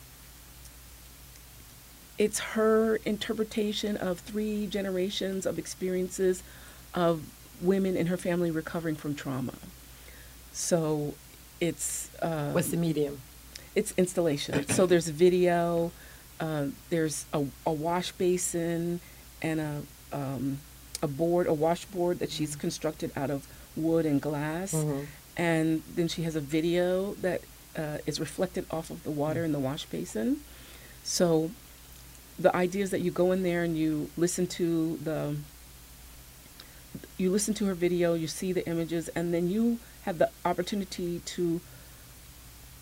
it's 2.17 2.39
her 2.39 2.97
interpretation 3.05 3.95
of 3.97 4.19
three 4.19 4.67
generations 4.67 5.45
of 5.45 5.57
experiences 5.57 6.43
of 6.93 7.23
women 7.61 7.95
in 7.95 8.07
her 8.07 8.17
family 8.17 8.51
recovering 8.51 8.95
from 8.95 9.15
trauma. 9.15 9.53
So 10.51 11.15
it's. 11.59 12.09
Uh, 12.21 12.51
What's 12.51 12.69
the 12.69 12.77
medium? 12.77 13.21
It's 13.77 13.93
installation. 13.97 14.67
so 14.69 14.85
there's 14.87 15.07
video, 15.07 15.91
uh, 16.39 16.65
there's 16.89 17.25
a, 17.31 17.45
a 17.65 17.71
wash 17.71 18.11
basin, 18.13 18.99
and 19.41 19.59
a 19.59 19.81
um, 20.11 20.57
a 21.03 21.07
board, 21.07 21.45
a 21.47 21.53
washboard 21.53 22.17
that 22.19 22.31
she's 22.31 22.55
constructed 22.55 23.11
out 23.15 23.29
of 23.29 23.45
wood 23.75 24.05
and 24.11 24.19
glass, 24.19 24.73
Mhm. 24.73 25.05
and 25.37 25.83
then 25.95 26.07
she 26.07 26.23
has 26.23 26.35
a 26.35 26.41
video 26.57 27.13
that 27.25 27.41
uh, 27.77 27.99
is 28.07 28.19
reflected 28.19 28.65
off 28.71 28.89
of 28.89 29.03
the 29.03 29.11
water 29.11 29.45
in 29.45 29.51
the 29.51 29.59
wash 29.59 29.85
basin. 29.85 30.41
So 31.03 31.51
the 32.39 32.51
idea 32.55 32.83
is 32.83 32.89
that 32.89 33.01
you 33.01 33.11
go 33.11 33.31
in 33.31 33.43
there 33.43 33.63
and 33.63 33.77
you 33.77 34.09
listen 34.17 34.47
to 34.59 34.97
the 35.03 35.35
you 37.17 37.29
listen 37.29 37.53
to 37.55 37.65
her 37.65 37.75
video, 37.75 38.13
you 38.15 38.27
see 38.27 38.51
the 38.53 38.67
images, 38.67 39.07
and 39.09 39.31
then 39.33 39.47
you 39.49 39.77
have 40.05 40.17
the 40.17 40.29
opportunity 40.45 41.19
to 41.35 41.61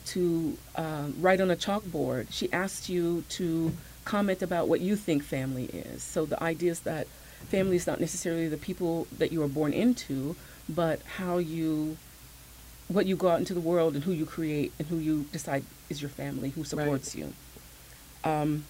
to 0.06 0.58
uh, 0.76 1.08
write 1.20 1.42
on 1.42 1.52
a 1.52 1.56
chalkboard. 1.56 2.28
She 2.32 2.52
asks 2.52 2.90
you 2.90 3.24
to 3.30 3.74
comment 4.06 4.42
about 4.42 4.68
what 4.68 4.82
you 4.82 4.96
think 4.96 5.24
family 5.24 5.66
is. 5.66 6.04
So 6.04 6.26
the 6.26 6.42
idea 6.42 6.72
is 6.72 6.82
that 6.82 7.08
family 7.50 7.76
is 7.76 7.88
not 7.88 8.00
necessarily 8.00 8.48
the 8.48 8.58
people 8.58 9.08
that 9.18 9.32
you 9.32 9.40
were 9.40 9.48
born 9.48 9.74
into, 9.74 10.36
but 10.70 11.02
how 11.18 11.38
you 11.38 11.98
what 12.88 13.08
you 13.08 13.16
go 13.16 13.30
out 13.30 13.40
into 13.40 13.56
the 13.56 13.60
world 13.60 13.96
and 13.96 14.04
who 14.04 14.12
you 14.12 14.28
create 14.28 14.72
and 14.78 14.88
who 14.88 14.98
you 14.98 15.26
decide 15.32 15.64
is 15.90 16.02
your 16.02 16.10
family, 16.10 16.50
who 16.50 16.64
supports 16.64 17.16
you. 17.16 17.34
Um, 18.24 18.66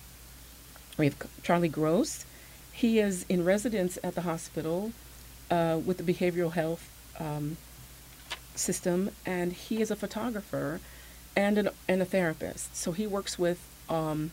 we 0.98 1.06
have 1.06 1.16
Charlie 1.44 1.68
Gross. 1.68 2.26
He 2.72 3.00
is 3.00 3.26
in 3.28 3.44
residence 3.44 3.98
at 4.04 4.16
the 4.16 4.22
hospital 4.22 4.94
uh, 5.52 5.80
with 5.86 5.98
the 5.98 6.14
behavioral 6.14 6.54
health 6.54 6.90
um, 7.20 7.58
system, 8.56 9.12
and 9.26 9.52
he 9.52 9.82
is 9.82 9.92
a 9.92 9.96
photographer 9.96 10.80
and 11.36 11.58
an, 11.58 11.70
and 11.88 12.02
a 12.02 12.06
therapist. 12.06 12.76
So 12.76 12.92
he 12.92 13.06
works 13.08 13.38
with 13.38 13.60
um, 13.90 14.32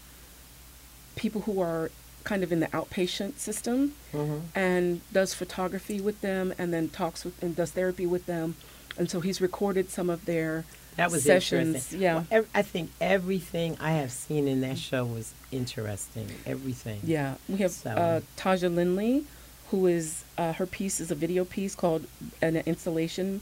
people 1.16 1.42
who 1.42 1.60
are 1.60 1.90
kind 2.24 2.42
of 2.44 2.52
in 2.52 2.60
the 2.60 2.68
outpatient 2.68 3.36
system 3.38 3.94
Mhm. 4.12 4.42
and 4.54 5.00
does 5.12 5.34
photography 5.34 6.00
with 6.00 6.20
them, 6.20 6.54
and 6.58 6.72
then 6.72 6.88
talks 6.88 7.24
with 7.24 7.40
and 7.42 7.56
does 7.56 7.72
therapy 7.72 8.06
with 8.06 8.26
them. 8.26 8.54
And 8.96 9.10
so 9.10 9.20
he's 9.20 9.40
recorded 9.40 9.90
some 9.90 10.08
of 10.08 10.24
their 10.26 10.64
That 10.96 11.10
was 11.10 11.24
sessions. 11.24 11.68
interesting. 11.68 12.00
Yeah. 12.00 12.14
Well, 12.14 12.26
ev- 12.30 12.48
I 12.54 12.62
think 12.62 12.90
everything 13.00 13.76
I 13.80 13.92
have 13.92 14.12
seen 14.12 14.46
in 14.46 14.60
that 14.60 14.78
show 14.78 15.04
was 15.04 15.32
interesting. 15.50 16.28
Everything. 16.46 17.00
Yeah, 17.02 17.34
we 17.48 17.56
have 17.58 17.72
So- 17.72 17.90
uh, 17.90 18.20
Taja 18.36 18.72
Lindley, 18.72 19.24
who 19.70 19.86
is 19.86 20.22
uh, 20.38 20.52
her 20.52 20.66
piece 20.66 21.00
is 21.00 21.10
a 21.10 21.14
video 21.16 21.44
piece 21.44 21.74
called 21.74 22.06
an 22.40 22.56
installation, 22.58 23.40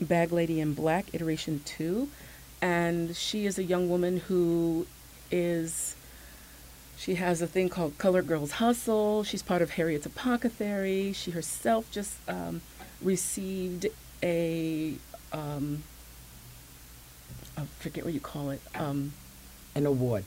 Bag 0.00 0.32
Lady 0.32 0.58
in 0.60 0.72
Black, 0.74 1.06
iteration 1.12 1.60
two, 1.64 2.08
and 2.62 3.14
she 3.14 3.44
is 3.44 3.58
a 3.58 3.62
young 3.64 3.90
woman 3.90 4.18
who 4.28 4.86
is. 5.30 5.94
She 6.96 7.16
has 7.16 7.42
a 7.42 7.48
thing 7.48 7.68
called 7.68 7.98
Color 7.98 8.22
Girls 8.22 8.52
Hustle. 8.52 9.24
She's 9.24 9.42
part 9.42 9.60
of 9.60 9.70
Harriet's 9.70 10.06
Apothecary. 10.06 11.12
She 11.12 11.32
herself 11.32 11.90
just 11.90 12.12
um, 12.28 12.62
received 13.02 13.86
a. 14.22 14.94
Um, 15.32 15.82
I 17.58 17.62
forget 17.80 18.04
what 18.04 18.14
you 18.14 18.20
call 18.20 18.50
it. 18.50 18.60
Um, 18.76 19.12
An 19.74 19.84
award. 19.86 20.24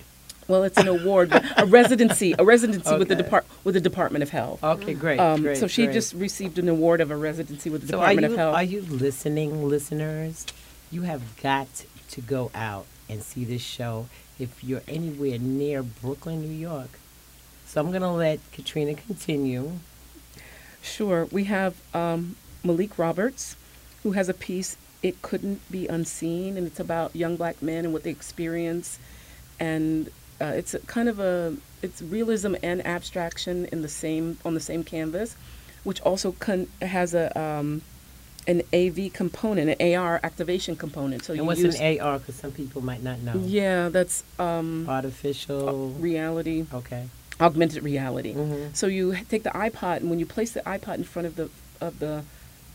well, 0.48 0.63
it's 0.63 0.77
an 0.77 0.88
award, 0.88 1.30
but 1.30 1.44
a 1.60 1.65
residency, 1.65 2.36
a 2.38 2.44
residency 2.44 2.96
with 2.98 3.08
the 3.08 3.13
Okay. 3.15 3.24
depart 3.24 3.46
with 3.63 3.74
the 3.75 3.82
Department 3.82 4.22
of 4.24 4.30
Health. 4.30 4.62
Okay, 4.63 4.94
great. 4.94 5.20
Um, 5.20 5.42
great 5.42 5.58
so 5.58 5.68
she 5.68 5.86
great. 5.86 5.94
just 5.94 6.13
received 6.13 6.60
an 6.60 6.68
award 6.70 7.00
of 7.01 7.10
a 7.10 7.15
residency 7.15 7.70
with 7.70 7.82
the 7.82 7.88
So 7.88 7.98
Department 8.00 8.27
you 8.27 8.34
of 8.34 8.38
Health. 8.38 8.56
are 8.56 8.63
you 8.63 8.82
listening, 8.82 9.68
listeners? 9.70 10.46
You 10.92 11.01
have 11.04 11.22
got 11.42 11.68
to 12.15 12.22
go 12.22 12.50
out 12.55 12.86
and 13.10 13.22
see 13.22 13.43
this 13.43 13.62
show 13.62 14.07
if 14.39 14.63
you're 14.63 14.81
anywhere 14.88 15.38
near 15.38 15.84
Brooklyn, 15.84 16.41
New 16.41 16.48
York. 16.48 17.00
So 17.65 17.81
I'm 17.81 17.91
gonna 17.91 18.13
let 18.13 18.39
Katrina 18.51 18.95
continue. 18.95 19.74
Sure. 20.81 21.27
We 21.31 21.45
have 21.45 21.75
um, 21.93 22.36
Malik 22.63 22.98
Roberts, 22.98 23.55
who 24.03 24.13
has 24.13 24.29
a 24.29 24.34
piece, 24.34 24.77
It 25.01 25.22
Couldn't 25.22 25.60
Be 25.72 25.88
Unseen, 25.88 26.57
and 26.57 26.67
it's 26.67 26.79
about 26.79 27.15
young 27.15 27.36
black 27.36 27.62
men 27.62 27.86
and 27.86 27.93
what 27.93 28.03
they 28.03 28.12
experience. 28.12 29.00
And 29.60 30.10
uh, 30.39 30.53
it's 30.55 30.74
a 30.74 30.79
kind 30.79 31.10
of 31.10 31.19
a, 31.19 31.55
it's 31.81 32.01
realism 32.01 32.55
and 32.62 32.86
abstraction 32.86 33.65
in 33.65 33.81
the 33.81 33.88
same, 33.88 34.38
on 34.45 34.53
the 34.53 34.60
same 34.60 34.84
canvas, 34.84 35.36
which 35.84 36.01
also 36.01 36.34
con- 36.34 36.67
has 36.81 37.13
a, 37.13 37.38
um, 37.39 37.81
an 38.48 38.62
AV 38.74 39.12
component, 39.12 39.80
an 39.80 39.96
AR 39.96 40.20
activation 40.24 40.75
component. 40.75 41.24
So 41.24 41.34
And 41.34 41.42
you 41.42 41.46
what's 41.46 41.60
use, 41.62 41.80
an 41.80 42.00
AR? 42.00 42.20
Because 42.20 42.36
some 42.36 42.52
people 42.52 42.82
might 42.82 43.02
not 43.04 43.20
know. 43.22 43.34
yeah, 43.44 43.90
that's 43.90 44.24
um, 44.40 44.86
Artificial. 44.88 45.90
reality, 45.92 46.66
okay. 46.74 47.06
augmented 47.40 47.84
reality. 47.84 48.34
Mhm. 48.34 48.75
So 48.75 48.88
you 48.88 49.16
take 49.30 49.44
the 49.44 49.50
iPod, 49.50 49.98
and 49.98 50.10
when 50.10 50.20
you 50.20 50.25
place 50.25 50.52
the 50.52 50.62
iPod 50.62 50.96
in 50.98 51.04
front 51.04 51.28
of 51.28 51.36
the 51.36 51.50
of 51.82 52.00
the 52.00 52.24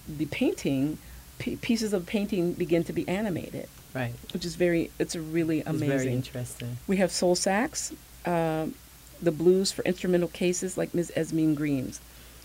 the 0.09 0.27
painting, 0.27 0.99
p- 1.39 1.57
pieces 1.57 1.93
of 1.93 2.05
painting 2.05 2.53
begin 2.53 2.83
to 2.85 2.93
be 2.93 3.07
animated, 3.09 3.69
Right. 3.95 4.12
which 4.33 4.45
is 4.45 4.57
very 4.57 4.91
it's 4.99 5.15
really 5.17 5.61
It's 5.61 5.69
amazing. 5.69 5.89
very 5.99 6.12
interesting. 6.12 6.79
we 6.87 6.97
have 6.99 7.11
Sol 7.12 7.35
Sax, 7.37 7.93
um 8.27 8.75
the 9.23 9.31
blues 9.33 9.71
for 9.71 9.83
instrumental 9.85 10.29
cases 10.29 10.77
like 10.79 10.95
Ms. 10.95 11.12
Esmin 11.17 11.55
Green's. 11.55 12.00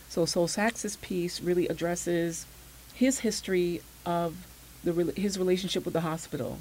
So 0.09 0.25
Sol 0.25 0.47
Sax's 0.47 0.97
piece 0.97 1.41
really 1.41 1.67
addresses 1.69 2.45
his 2.95 3.19
history 3.19 3.81
of 4.05 4.47
the 4.83 5.13
his 5.15 5.37
relationship 5.37 5.85
with 5.85 5.93
the 5.93 6.01
hospital. 6.01 6.59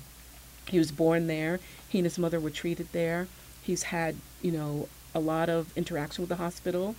He 0.68 0.78
was 0.78 0.90
born 0.92 1.26
there. 1.26 1.60
He 1.88 1.98
and 1.98 2.06
his 2.06 2.18
mother 2.18 2.40
were 2.40 2.50
treated 2.50 2.88
there. 2.92 3.28
He's 3.62 3.84
had, 3.84 4.16
you 4.42 4.50
know, 4.50 4.88
a 5.14 5.20
lot 5.20 5.48
of 5.48 5.72
interaction 5.76 6.22
with 6.22 6.28
the 6.28 6.36
hospital, 6.36 6.96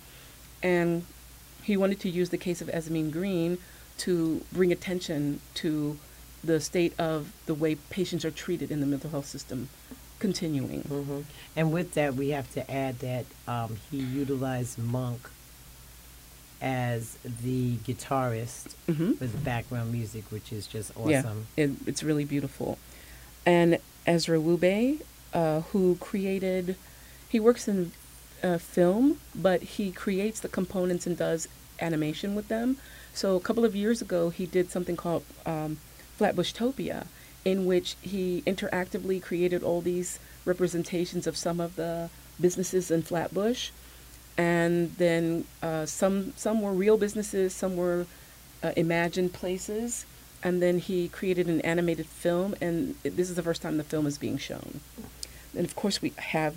and 0.62 1.04
he 1.62 1.76
wanted 1.76 2.00
to 2.00 2.08
use 2.08 2.30
the 2.30 2.38
case 2.38 2.60
of 2.60 2.68
Esmin 2.68 3.12
Green 3.12 3.58
to 3.98 4.44
bring 4.52 4.72
attention 4.72 5.40
to 5.54 5.98
the 6.42 6.60
state 6.60 6.98
of 6.98 7.32
the 7.46 7.54
way 7.54 7.74
patients 7.74 8.24
are 8.24 8.30
treated 8.30 8.70
in 8.70 8.80
the 8.80 8.86
mental 8.86 9.10
health 9.10 9.26
system 9.26 9.68
continuing. 10.18 10.82
hmm 10.82 11.20
And 11.54 11.72
with 11.72 11.94
that, 11.94 12.14
we 12.14 12.30
have 12.30 12.50
to 12.52 12.70
add 12.70 13.00
that 13.00 13.26
um, 13.46 13.78
he 13.90 13.98
utilized 13.98 14.78
Monk 14.78 15.28
as 16.60 17.16
the 17.42 17.76
guitarist 17.86 18.74
hmm 18.86 19.12
with 19.20 19.44
background 19.44 19.92
music, 19.92 20.24
which 20.30 20.52
is 20.52 20.66
just 20.66 20.92
Yeah, 21.04 21.20
awesome. 21.20 21.46
it, 21.56 21.70
it's 21.86 22.02
really 22.02 22.24
beautiful. 22.24 22.78
And 23.44 23.78
Ezra 24.06 24.38
Wube, 24.38 25.00
uh, 25.32 25.60
who 25.72 25.96
created, 25.96 26.76
he 27.28 27.40
works 27.40 27.68
in 27.68 27.92
uh, 28.42 28.58
film, 28.58 29.18
but 29.34 29.62
he 29.62 29.90
creates 29.90 30.40
the 30.40 30.48
components 30.48 31.06
and 31.06 31.16
does 31.16 31.48
animation 31.80 32.34
with 32.34 32.48
them. 32.48 32.76
So 33.14 33.36
a 33.36 33.40
couple 33.40 33.64
of 33.64 33.74
years 33.74 34.02
ago, 34.02 34.30
he 34.30 34.46
did 34.46 34.70
something 34.70 34.96
called 34.96 35.24
um, 35.46 35.78
Flatbush 36.16 36.52
Topia, 36.52 37.06
in 37.44 37.64
which 37.66 37.96
he 38.02 38.42
interactively 38.46 39.22
created 39.22 39.62
all 39.62 39.80
these 39.80 40.18
representations 40.44 41.26
of 41.26 41.36
some 41.36 41.60
of 41.60 41.76
the 41.76 42.10
businesses 42.40 42.90
in 42.90 43.02
Flatbush, 43.02 43.70
and 44.38 44.94
then 44.96 45.44
uh, 45.62 45.86
some 45.86 46.32
some 46.36 46.60
were 46.60 46.72
real 46.72 46.96
businesses, 46.98 47.54
some 47.54 47.76
were 47.76 48.06
uh, 48.62 48.72
imagined 48.76 49.32
places, 49.32 50.04
and 50.42 50.60
then 50.62 50.78
he 50.78 51.08
created 51.08 51.46
an 51.48 51.60
animated 51.62 52.06
film, 52.06 52.54
and 52.60 52.94
it- 53.04 53.16
this 53.16 53.28
is 53.30 53.36
the 53.36 53.42
first 53.42 53.62
time 53.62 53.76
the 53.76 53.84
film 53.84 54.06
is 54.06 54.18
being 54.18 54.38
shown. 54.38 54.80
And 55.56 55.64
of 55.64 55.74
course, 55.74 56.02
we 56.02 56.12
have 56.16 56.54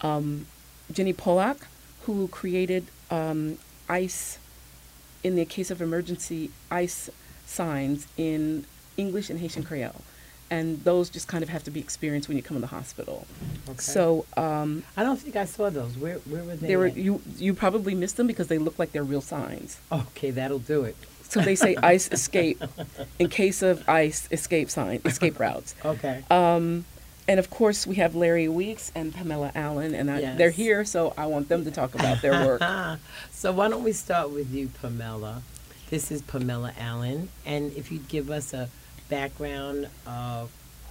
um, 0.00 0.46
Jenny 0.92 1.12
Polak, 1.12 1.58
who 2.02 2.28
created 2.28 2.86
um, 3.10 3.58
ice, 3.88 4.38
in 5.22 5.36
the 5.36 5.44
case 5.44 5.70
of 5.70 5.80
emergency, 5.80 6.50
ice 6.70 7.10
signs 7.46 8.06
in 8.16 8.64
English 8.96 9.30
and 9.30 9.40
Haitian 9.40 9.62
Creole. 9.62 10.02
And 10.54 10.84
those 10.84 11.10
just 11.10 11.26
kind 11.26 11.42
of 11.42 11.48
have 11.48 11.64
to 11.64 11.72
be 11.72 11.80
experienced 11.80 12.28
when 12.28 12.36
you 12.36 12.42
come 12.42 12.56
in 12.56 12.60
the 12.60 12.68
hospital. 12.68 13.26
Okay. 13.68 13.78
So 13.78 14.24
um, 14.36 14.84
I 14.96 15.02
don't 15.02 15.18
think 15.18 15.34
I 15.34 15.46
saw 15.46 15.68
those. 15.68 15.96
Where 15.96 16.18
where 16.18 16.44
were 16.44 16.54
they? 16.54 16.68
they 16.68 16.76
were 16.76 16.86
at? 16.86 16.96
you 16.96 17.20
you 17.36 17.54
probably 17.54 17.94
missed 17.94 18.16
them 18.16 18.28
because 18.28 18.46
they 18.46 18.58
look 18.58 18.78
like 18.78 18.92
they're 18.92 19.02
real 19.02 19.20
signs. 19.20 19.78
Okay, 19.90 20.30
that'll 20.30 20.60
do 20.60 20.84
it. 20.84 20.96
So 21.28 21.40
they 21.40 21.56
say 21.56 21.74
ice 21.82 22.08
escape 22.12 22.62
in 23.18 23.28
case 23.28 23.62
of 23.62 23.88
ice 23.88 24.28
escape 24.30 24.70
sign 24.70 25.00
escape 25.04 25.40
routes. 25.40 25.74
Okay. 25.84 26.22
Um, 26.30 26.84
and 27.26 27.40
of 27.40 27.50
course 27.50 27.84
we 27.84 27.96
have 27.96 28.14
Larry 28.14 28.48
Weeks 28.48 28.92
and 28.94 29.12
Pamela 29.12 29.50
Allen, 29.56 29.94
and 29.94 30.08
I, 30.08 30.36
they're 30.36 30.50
here, 30.50 30.84
so 30.84 31.14
I 31.16 31.26
want 31.26 31.48
them 31.48 31.64
to 31.64 31.72
talk 31.72 31.94
about 31.96 32.22
their 32.22 32.46
work. 32.46 32.62
so 33.32 33.50
why 33.50 33.68
don't 33.68 33.82
we 33.82 33.92
start 33.92 34.30
with 34.30 34.52
you, 34.54 34.68
Pamela? 34.80 35.42
This 35.90 36.12
is 36.12 36.22
Pamela 36.22 36.72
Allen, 36.78 37.28
and 37.44 37.72
if 37.72 37.90
you'd 37.90 38.08
give 38.08 38.30
us 38.30 38.52
a 38.52 38.68
background 39.08 39.88
of 40.06 40.50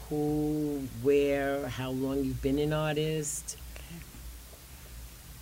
who, 0.10 0.88
where, 1.02 1.68
how 1.68 1.92
long 1.92 2.24
you've 2.24 2.42
been 2.42 2.60
an 2.60 2.74
artist, 2.74 3.58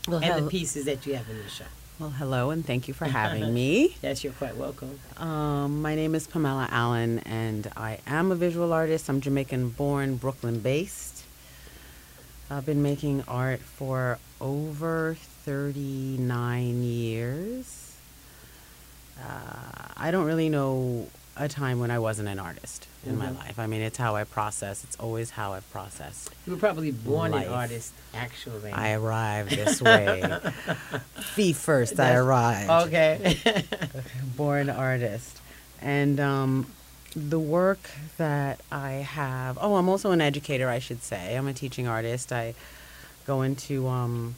Well, 0.08 0.18
and 0.18 0.26
hel- 0.26 0.42
the 0.42 0.50
pieces 0.50 0.86
that 0.86 1.06
you 1.06 1.16
have 1.16 1.30
in 1.30 1.38
the 1.38 1.50
show. 1.50 1.66
well, 2.00 2.10
hello, 2.12 2.50
and 2.52 2.66
thank 2.66 2.88
you 2.88 2.94
for 2.94 3.06
having 3.20 3.54
me. 3.54 3.96
Yes, 4.02 4.24
you're 4.24 4.34
quite 4.34 4.56
welcome. 4.56 5.00
Um, 5.18 5.82
my 5.82 5.96
name 5.96 6.16
is 6.16 6.28
Pamela 6.28 6.68
Allen, 6.72 7.20
and 7.20 7.70
I 7.76 8.00
am 8.08 8.32
a 8.32 8.36
visual 8.36 8.72
artist. 8.74 9.10
I'm 9.10 9.22
Jamaican 9.22 9.70
born, 9.70 10.16
Brooklyn 10.16 10.60
based. 10.60 11.24
I've 12.50 12.66
been 12.66 12.82
making 12.84 13.24
art 13.28 13.60
for 13.62 14.20
over 14.42 15.16
39 15.46 16.84
years. 16.84 17.96
Uh, 19.18 19.88
I 19.96 20.12
don't 20.12 20.26
really 20.26 20.50
know 20.50 21.08
a 21.38 21.48
time 21.48 21.80
when 21.80 21.90
I 21.92 21.98
wasn't 22.00 22.28
an 22.28 22.40
artist 22.40 22.88
in 23.06 23.18
my 23.18 23.28
Mhm. 23.28 23.38
life. 23.40 23.58
I 23.60 23.66
mean, 23.66 23.82
it's 23.82 23.98
how 23.98 24.16
I 24.16 24.26
process, 24.26 24.84
it's 24.84 24.96
always 24.98 25.32
how 25.32 25.54
I've 25.54 25.70
processed. 25.72 26.30
You 26.46 26.54
were 26.54 26.60
probably 26.60 26.92
born 26.92 27.32
Life. 27.32 27.48
an 27.48 27.54
artist, 27.54 27.94
actually. 28.14 28.72
I 28.72 28.92
arrived 28.94 29.52
this 29.52 29.82
way. 29.82 30.22
Feet 31.34 31.56
first, 31.56 31.94
I 31.94 31.96
That's- 31.96 32.20
arrived. 32.20 32.70
Okay. 32.88 33.64
born 34.36 34.70
artist. 34.70 35.38
And 35.82 36.20
um, 36.20 36.68
the 37.16 37.40
work 37.40 37.90
that 38.18 38.60
I 38.72 38.92
have, 38.92 39.58
oh, 39.62 39.76
I'm 39.78 39.90
also 39.90 40.12
an 40.12 40.22
educator, 40.22 40.70
I 40.70 40.80
should 40.80 41.02
say. 41.02 41.36
I'm 41.36 41.48
a 41.48 41.54
teaching 41.54 41.88
artist. 41.88 42.32
I 42.32 42.54
go 43.26 43.42
into 43.42 43.88
um, 43.88 44.36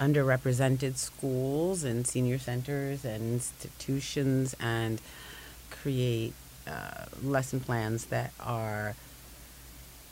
underrepresented 0.00 0.96
schools 0.96 1.84
and 1.84 2.06
senior 2.06 2.38
centers 2.38 3.04
and 3.04 3.34
institutions 3.34 4.54
and 4.60 5.00
create 5.88 6.32
uh, 6.66 7.04
lesson 7.22 7.60
plans 7.60 8.06
that 8.06 8.32
are 8.40 8.94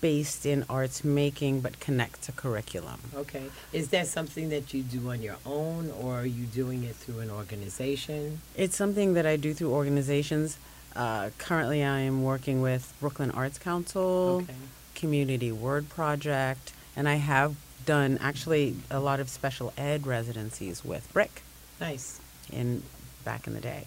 based 0.03 0.45
in 0.45 0.65
arts 0.69 1.03
making 1.03 1.61
but 1.63 1.81
connect 1.81 2.21
to 2.23 2.31
curriculum. 2.33 3.01
okay. 3.15 3.45
Is 3.73 3.89
that 3.89 4.07
something 4.07 4.51
that 4.51 4.75
you 4.75 4.83
do 4.83 5.11
on 5.11 5.23
your 5.23 5.37
own, 5.47 5.91
or 5.99 6.21
are 6.21 6.27
you 6.27 6.45
doing 6.45 6.83
it 6.85 6.95
through 6.97 7.21
an 7.21 7.31
organization? 7.31 8.41
It's 8.55 8.77
something 8.77 9.15
that 9.15 9.25
I 9.27 9.37
do 9.37 9.55
through 9.55 9.73
organizations. 9.73 10.59
Uh, 10.95 11.31
currently, 11.39 11.83
I 11.83 12.01
am 12.01 12.23
working 12.23 12.61
with 12.61 12.93
Brooklyn 13.01 13.31
Arts 13.31 13.59
Council, 13.59 14.43
Okay. 14.43 14.55
Community 14.95 15.51
Word 15.53 15.89
Project, 15.89 16.73
and 16.95 17.09
I 17.09 17.15
have 17.15 17.55
done 17.87 18.19
actually 18.21 18.77
a 18.91 19.01
lot 19.01 19.21
of 19.21 19.29
special 19.31 19.73
ed 19.79 20.07
residencies 20.07 20.85
with 20.85 21.11
Brick 21.15 21.43
Nice. 21.81 22.21
in 22.53 22.83
back 23.25 23.47
in 23.47 23.55
the 23.55 23.61
day. 23.61 23.87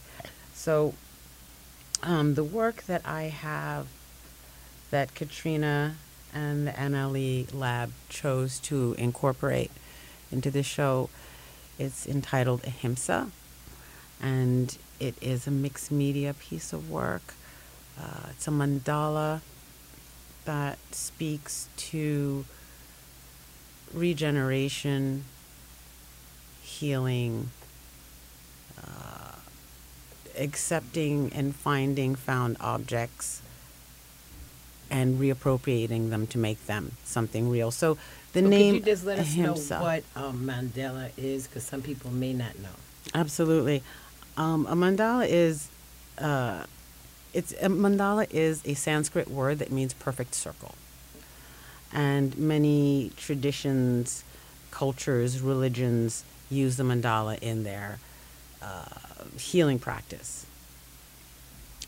So, 0.56 0.94
um, 2.04 2.36
the 2.36 2.44
work 2.44 2.84
that 2.84 3.02
I 3.06 3.24
have 3.24 3.88
that 4.92 5.16
Katrina 5.16 5.96
and 6.34 6.68
the 6.68 6.72
NLE 6.72 7.54
Lab 7.54 7.92
chose 8.10 8.60
to 8.60 8.94
incorporate 8.98 9.72
into 10.32 10.52
the 10.52 10.64
show, 10.64 11.10
it's 11.80 12.06
entitled 12.06 12.64
Ahimsa, 12.66 13.32
and 14.22 14.78
it 15.00 15.16
is 15.22 15.48
a 15.48 15.52
mixed 15.52 15.92
media 15.92 16.34
piece 16.34 16.74
of 16.74 16.90
work. 16.90 17.34
Uh, 18.00 18.28
it's 18.32 18.48
a 18.48 18.52
mandala 18.52 19.42
that 20.46 20.78
speaks 20.92 21.70
to 21.78 22.46
regeneration, 23.94 25.24
healing, 26.62 27.50
uh, 28.82 29.15
accepting 30.38 31.32
and 31.34 31.56
finding 31.56 32.16
found 32.16 32.58
objects 32.60 33.42
and 34.90 35.20
reappropriating 35.20 36.10
them 36.10 36.28
to 36.28 36.38
make 36.38 36.66
them 36.68 36.92
something 37.04 37.50
real. 37.50 37.72
So 37.72 37.98
the 38.34 38.42
So 38.42 38.48
name 38.48 38.74
Could 38.76 38.88
you 38.88 38.94
just 38.94 39.06
let 39.06 39.20
us 39.20 39.36
know 39.36 39.54
what 39.54 40.04
um, 40.16 40.46
mandala 40.46 41.10
is? 41.18 41.48
Because 41.48 41.64
some 41.64 41.82
people 41.82 42.12
may 42.12 42.34
not 42.34 42.58
know. 42.60 42.70
Absolutely. 43.14 43.82
Um, 44.38 44.66
a 44.68 44.76
mandala 44.76 45.28
is 45.28 45.70
uh, 46.18 46.64
it's 47.34 47.54
a 47.54 47.68
mandala 47.68 48.28
is 48.32 48.62
a 48.66 48.74
Sanskrit 48.74 49.30
word 49.30 49.60
that 49.60 49.72
means 49.72 49.94
perfect 49.94 50.36
circle. 50.36 50.76
And 51.94 52.38
many 52.38 53.12
traditions, 53.16 54.24
cultures, 54.72 55.42
religions 55.42 56.24
use 56.50 56.78
the 56.78 56.84
mandala 56.84 57.40
in 57.40 57.64
their 57.64 58.00
uh, 58.62 58.86
healing 59.38 59.80
practice, 59.80 60.46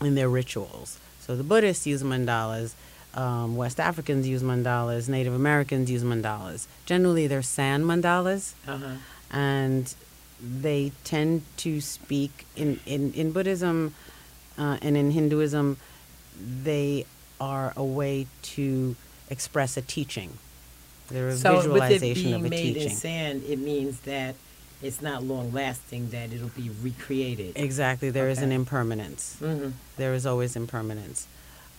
in 0.00 0.14
their 0.14 0.28
rituals. 0.28 0.98
So 1.20 1.36
the 1.36 1.42
Buddhists 1.42 1.86
use 1.86 2.02
mandalas, 2.02 2.74
um, 3.14 3.56
West 3.56 3.80
Africans 3.80 4.26
use 4.28 4.42
mandalas, 4.42 5.08
Native 5.08 5.34
Americans 5.34 5.90
use 5.90 6.02
mandalas. 6.04 6.66
Generally, 6.86 7.26
they're 7.26 7.42
sand 7.42 7.84
mandalas 7.84 8.52
Uh-huh. 8.66 8.96
and 9.30 9.94
they 10.40 10.92
tend 11.04 11.42
to 11.58 11.80
speak 11.80 12.46
in, 12.56 12.78
in, 12.86 13.12
in 13.14 13.32
Buddhism 13.32 13.94
uh, 14.56 14.78
and 14.80 14.96
in 14.96 15.10
Hinduism, 15.10 15.76
they 16.40 17.04
are 17.40 17.72
a 17.76 17.84
way 17.84 18.26
to 18.42 18.94
express 19.30 19.76
a 19.76 19.82
teaching. 19.82 20.38
They're 21.10 21.28
a 21.28 21.36
So 21.36 21.54
with 21.54 21.64
it 21.64 21.68
visualization 22.00 22.22
being 22.22 22.34
of 22.34 22.44
a 22.44 22.48
made 22.50 22.74
teaching. 22.74 22.90
in 22.90 22.96
sand, 22.96 23.42
it 23.48 23.58
means 23.58 24.00
that 24.00 24.34
it's 24.82 25.00
not 25.02 25.22
long 25.24 25.52
lasting. 25.52 26.10
That 26.10 26.32
it'll 26.32 26.48
be 26.48 26.70
recreated. 26.82 27.52
Exactly, 27.56 28.10
there 28.10 28.28
is 28.28 28.38
an 28.38 28.46
Okay. 28.46 28.54
impermanence. 28.54 29.36
hmm 29.38 29.70
There 29.96 30.14
is 30.14 30.24
always 30.26 30.56
impermanence. 30.56 31.26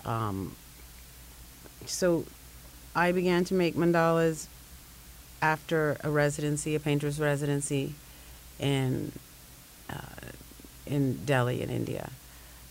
Um, 0.05 0.55
so 1.85 2.25
I 2.95 3.11
began 3.11 3.45
to 3.45 3.53
make 3.53 3.75
mandalas 3.75 4.47
after 5.41 5.97
a 6.03 6.09
residency, 6.09 6.75
a 6.75 6.79
painter's 6.79 7.19
residency 7.19 7.93
in 8.59 9.11
uh, 9.89 9.95
in 10.85 11.23
Delhi 11.25 11.61
in 11.61 11.69
India, 11.69 12.09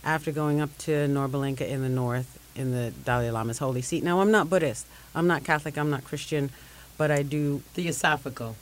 after 0.03 0.31
going 0.31 0.61
up 0.61 0.77
to 0.79 0.91
Norbulingka 1.07 1.67
in 1.67 1.81
the 1.81 1.89
north 1.89 2.37
in 2.55 2.71
the 2.71 2.91
Dalai 3.05 3.29
Lama's 3.31 3.57
holy 3.59 3.81
seat. 3.81 4.03
Now 4.03 4.21
I'm 4.21 4.31
not 4.31 4.49
Buddhist, 4.49 4.85
I'm 5.15 5.27
not 5.27 5.43
Catholic, 5.43 5.77
I'm 5.77 5.89
not 5.89 6.03
Christian, 6.03 6.49
but 6.97 7.09
I 7.11 7.23
do. 7.23 7.63
Theosophical. 7.73 8.55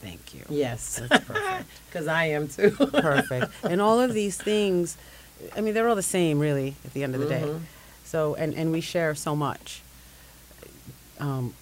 Thank 0.00 0.34
you. 0.34 0.42
Yes. 0.48 1.00
That's 1.08 1.24
perfect. 1.24 1.68
Because 1.90 2.08
I 2.08 2.26
am 2.26 2.48
too. 2.48 2.70
perfect. 2.72 3.52
And 3.64 3.80
all 3.80 4.00
of 4.00 4.12
these 4.12 4.36
things, 4.36 4.96
I 5.56 5.60
mean, 5.62 5.72
they're 5.74 5.88
all 5.88 5.96
the 5.96 6.02
same, 6.02 6.38
really, 6.38 6.74
at 6.84 6.92
the 6.92 7.02
end 7.02 7.14
of 7.14 7.20
the 7.22 7.28
day. 7.28 7.42
Mhm. 7.42 7.60
So, 8.04 8.34
and, 8.34 8.54
and 8.54 8.70
we 8.70 8.80
share 8.82 9.14
so 9.14 9.34
much. 9.34 9.80
Um, 11.18 11.54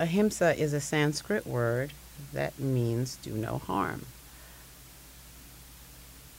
ahimsa 0.00 0.58
is 0.58 0.72
a 0.72 0.80
Sanskrit 0.80 1.46
word 1.46 1.92
that 2.32 2.58
means 2.58 3.16
do 3.22 3.32
no 3.32 3.58
harm. 3.58 4.06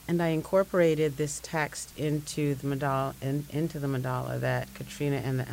And 0.08 0.22
I 0.22 0.28
incorporated 0.28 1.16
this 1.16 1.39
text 1.42 1.98
into 1.98 2.56
the 2.56 2.68
mandala, 2.68 3.13
in, 3.22 3.46
into 3.50 3.80
the 3.80 3.88
mandala 3.88 4.39
that 4.42 4.74
Katrina 4.74 5.18
and 5.18 5.39
the 5.39 5.46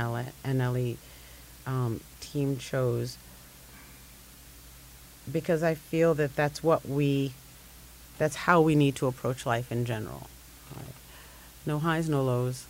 NLE 0.45 0.97
um, 1.67 2.01
team 2.21 2.57
chose 2.59 3.17
because 5.33 5.63
I 5.63 5.75
feel 5.75 6.15
that 6.15 6.37
that's 6.37 6.63
what 6.63 6.89
we, 6.89 7.33
that's 8.19 8.37
how 8.37 8.61
we 8.61 8.75
need 8.75 8.97
to 8.97 9.07
approach 9.07 9.47
life 9.47 9.71
in 9.73 9.85
general. 9.85 10.29
Right? 10.77 10.95
No 11.67 11.79
highs, 11.79 12.09
no 12.09 12.23
lows. 12.23 12.67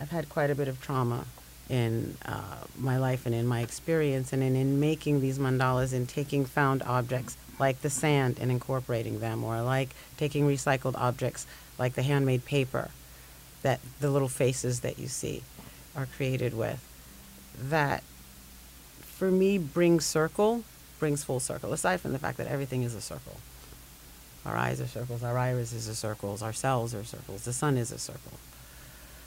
I've 0.00 0.10
had 0.10 0.28
quite 0.28 0.50
a 0.50 0.54
bit 0.54 0.68
of 0.68 0.80
trauma 0.80 1.26
in 1.68 2.16
uh, 2.26 2.64
my 2.76 2.98
life 2.98 3.26
and 3.26 3.34
in 3.34 3.46
my 3.46 3.60
experience, 3.60 4.32
and 4.32 4.42
in, 4.42 4.56
in 4.56 4.80
making 4.80 5.20
these 5.20 5.38
mandalas 5.38 5.92
and 5.92 6.08
taking 6.08 6.44
found 6.44 6.82
objects 6.82 7.36
like 7.58 7.82
the 7.82 7.90
sand 7.90 8.38
and 8.40 8.50
incorporating 8.50 9.20
them, 9.20 9.44
or 9.44 9.62
like 9.62 9.90
taking 10.16 10.48
recycled 10.48 10.96
objects 10.96 11.46
like 11.78 11.94
the 11.94 12.02
handmade 12.02 12.44
paper 12.44 12.90
that 13.62 13.78
the 14.00 14.10
little 14.10 14.28
faces 14.28 14.80
that 14.80 14.98
you 14.98 15.06
see 15.06 15.42
are 15.94 16.06
created 16.06 16.56
with. 16.56 16.82
That, 17.58 18.02
for 19.02 19.30
me, 19.30 19.58
brings 19.58 20.06
circle, 20.06 20.64
brings 21.00 21.24
full 21.24 21.40
circle, 21.40 21.72
aside 21.72 22.00
from 22.00 22.12
the 22.12 22.18
fact 22.18 22.38
that 22.38 22.46
everything 22.46 22.82
is 22.82 22.94
a 22.94 23.00
circle. 23.00 23.38
Our 24.46 24.56
eyes 24.56 24.80
are 24.80 24.86
circles, 24.86 25.22
our 25.22 25.36
irises 25.36 25.88
are 25.88 25.94
circles, 25.94 26.42
our 26.42 26.52
cells 26.52 26.94
are 26.94 27.04
circles, 27.04 27.44
the 27.44 27.52
sun 27.52 27.76
is 27.76 27.90
a 27.90 27.98
circle. 27.98 28.38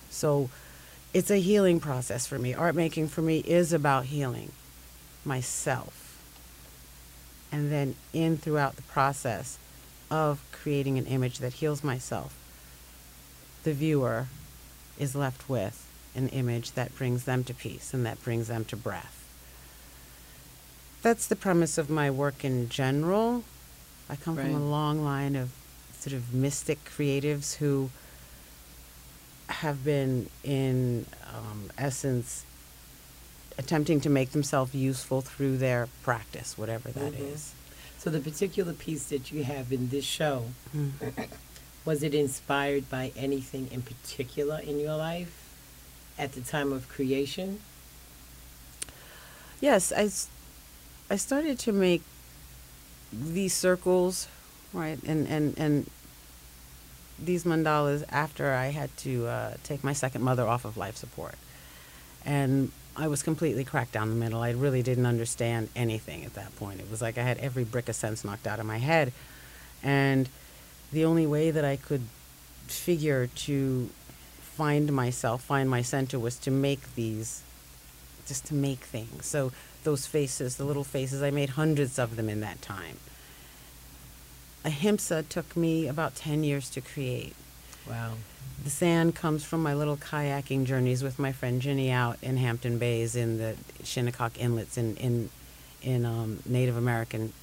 So 0.09 0.49
it's 1.13 1.29
a 1.29 1.37
healing 1.37 1.79
process 1.79 2.25
for 2.25 2.39
me. 2.39 2.53
Art 2.53 2.75
making 2.75 3.09
for 3.09 3.21
me 3.21 3.39
is 3.39 3.73
about 3.73 4.05
healing 4.05 4.51
myself. 5.25 5.99
And 7.51 7.71
then 7.71 7.95
in 8.13 8.37
throughout 8.37 8.75
the 8.75 8.81
process 8.83 9.59
of 10.09 10.43
creating 10.51 10.97
an 10.97 11.05
image 11.05 11.39
that 11.39 11.53
heals 11.53 11.83
myself, 11.83 12.35
the 13.63 13.73
viewer 13.73 14.27
is 14.97 15.15
left 15.15 15.47
with 15.47 15.87
an 16.15 16.29
image 16.29 16.71
that 16.71 16.95
brings 16.95 17.25
them 17.25 17.43
to 17.43 17.53
peace 17.53 17.93
and 17.93 18.05
that 18.05 18.23
brings 18.23 18.47
them 18.47 18.65
to 18.65 18.75
breath. 18.75 19.22
That's 21.03 21.27
the 21.27 21.35
premise 21.35 21.77
of 21.77 21.89
my 21.89 22.09
work 22.09 22.43
in 22.45 22.69
general. 22.69 23.43
I 24.09 24.15
come 24.15 24.35
from 24.37 24.55
a 24.55 24.59
long 24.65 25.03
line 25.03 25.35
of 25.35 25.51
sort 25.99 26.13
of 26.13 26.33
mystic 26.33 26.79
creatives 26.85 27.55
who 27.57 27.89
have 29.47 29.83
been, 29.83 30.29
in 30.43 31.05
um, 31.33 31.71
essence, 31.77 32.45
attempting 33.57 33.99
to 34.01 34.09
make 34.09 34.31
themselves 34.31 34.73
useful 34.73 35.21
through 35.21 35.57
their 35.57 35.87
practice, 36.03 36.57
whatever 36.57 36.89
that 36.91 37.13
Mhm. 37.13 37.33
is. 37.33 37.51
So 37.99 38.09
the 38.09 38.19
particular 38.21 38.73
piece 38.73 39.03
that 39.05 39.31
you 39.31 39.43
have 39.43 39.71
in 39.73 39.89
this 39.89 40.05
show, 40.05 40.51
Mm. 40.75 40.93
was 41.85 42.01
it 42.01 42.13
inspired 42.15 42.89
by 42.89 43.11
anything 43.15 43.67
in 43.71 43.81
particular 43.81 44.59
in 44.59 44.79
your 44.79 44.95
life 44.95 45.33
at 46.17 46.31
the 46.31 46.41
time 46.41 46.71
of 46.71 46.87
creation? 46.87 47.59
Yes, 49.61 49.91
I, 49.91 50.09
I 51.13 51.15
started 51.17 51.59
to 51.59 51.71
make 51.71 52.01
these 53.11 53.53
circles, 53.53 54.27
right, 54.73 54.97
and, 55.05 55.27
and, 55.27 55.55
and 55.59 55.87
these 57.19 57.43
mandalas 57.43 58.03
after 58.09 58.51
I 58.51 58.71
had 58.71 58.97
to 58.97 59.27
uh, 59.27 59.53
take 59.63 59.83
my 59.83 59.93
second 59.93 60.23
mother 60.23 60.47
off 60.47 60.65
of 60.65 60.75
life 60.75 60.97
support. 60.97 61.35
And 62.25 62.71
I 62.97 63.09
was 63.09 63.21
completely 63.21 63.63
cracked 63.63 63.91
down 63.91 64.09
the 64.09 64.15
middle. 64.15 64.41
I 64.41 64.53
really 64.53 64.81
didn't 64.81 65.05
understand 65.05 65.69
anything 65.75 66.25
at 66.25 66.33
that 66.33 66.55
point. 66.55 66.79
It 66.79 66.89
was 66.89 66.99
like 66.99 67.19
I 67.19 67.21
had 67.21 67.37
every 67.37 67.63
brick 67.63 67.89
of 67.89 67.95
sense 67.95 68.25
knocked 68.25 68.47
out 68.47 68.59
of 68.59 68.65
my 68.65 68.79
head. 68.79 69.13
And 69.83 70.27
the 70.91 71.05
only 71.05 71.27
way 71.27 71.51
that 71.51 71.63
I 71.63 71.75
could 71.75 72.01
figure 72.65 73.27
to 73.27 73.87
find 74.41 74.91
myself, 74.91 75.43
find 75.43 75.69
my 75.69 75.83
center, 75.83 76.17
was 76.17 76.39
to 76.39 76.49
make 76.49 76.95
these 76.95 77.43
just 78.25 78.45
to 78.45 78.55
make 78.55 78.79
things. 78.79 79.27
So 79.27 79.51
those 79.83 80.05
faces, 80.05 80.57
the 80.57 80.65
little 80.65 80.83
faces, 80.83 81.21
I 81.21 81.31
made 81.31 81.51
hundreds 81.51 81.99
of 81.99 82.15
them 82.15 82.29
in 82.29 82.39
that 82.41 82.61
time. 82.61 82.97
Ahimsa 84.65 85.23
took 85.23 85.55
me 85.57 85.87
about 85.87 86.15
10 86.15 86.43
years 86.43 86.69
to 86.71 86.81
create. 86.81 87.35
Wow. 87.87 88.13
The 88.63 88.69
sand 88.69 89.15
comes 89.15 89.43
from 89.43 89.61
my 89.61 89.73
little 89.73 89.97
kayaking 89.97 90.65
journeys 90.65 91.03
with 91.03 91.19
my 91.19 91.33
friend 91.33 91.61
Ginny 91.61 91.91
out 91.91 92.17
in 92.21 92.37
Hampton 92.37 92.77
Bays 92.77 93.15
in 93.15 93.37
the 93.37 93.55
Shinnecock 93.83 94.39
Inlets 94.39 94.77
in, 94.77 94.95
in, 94.97 95.29
in 95.81 96.05
um, 96.05 96.39
Native 96.45 96.77
American 96.77 97.33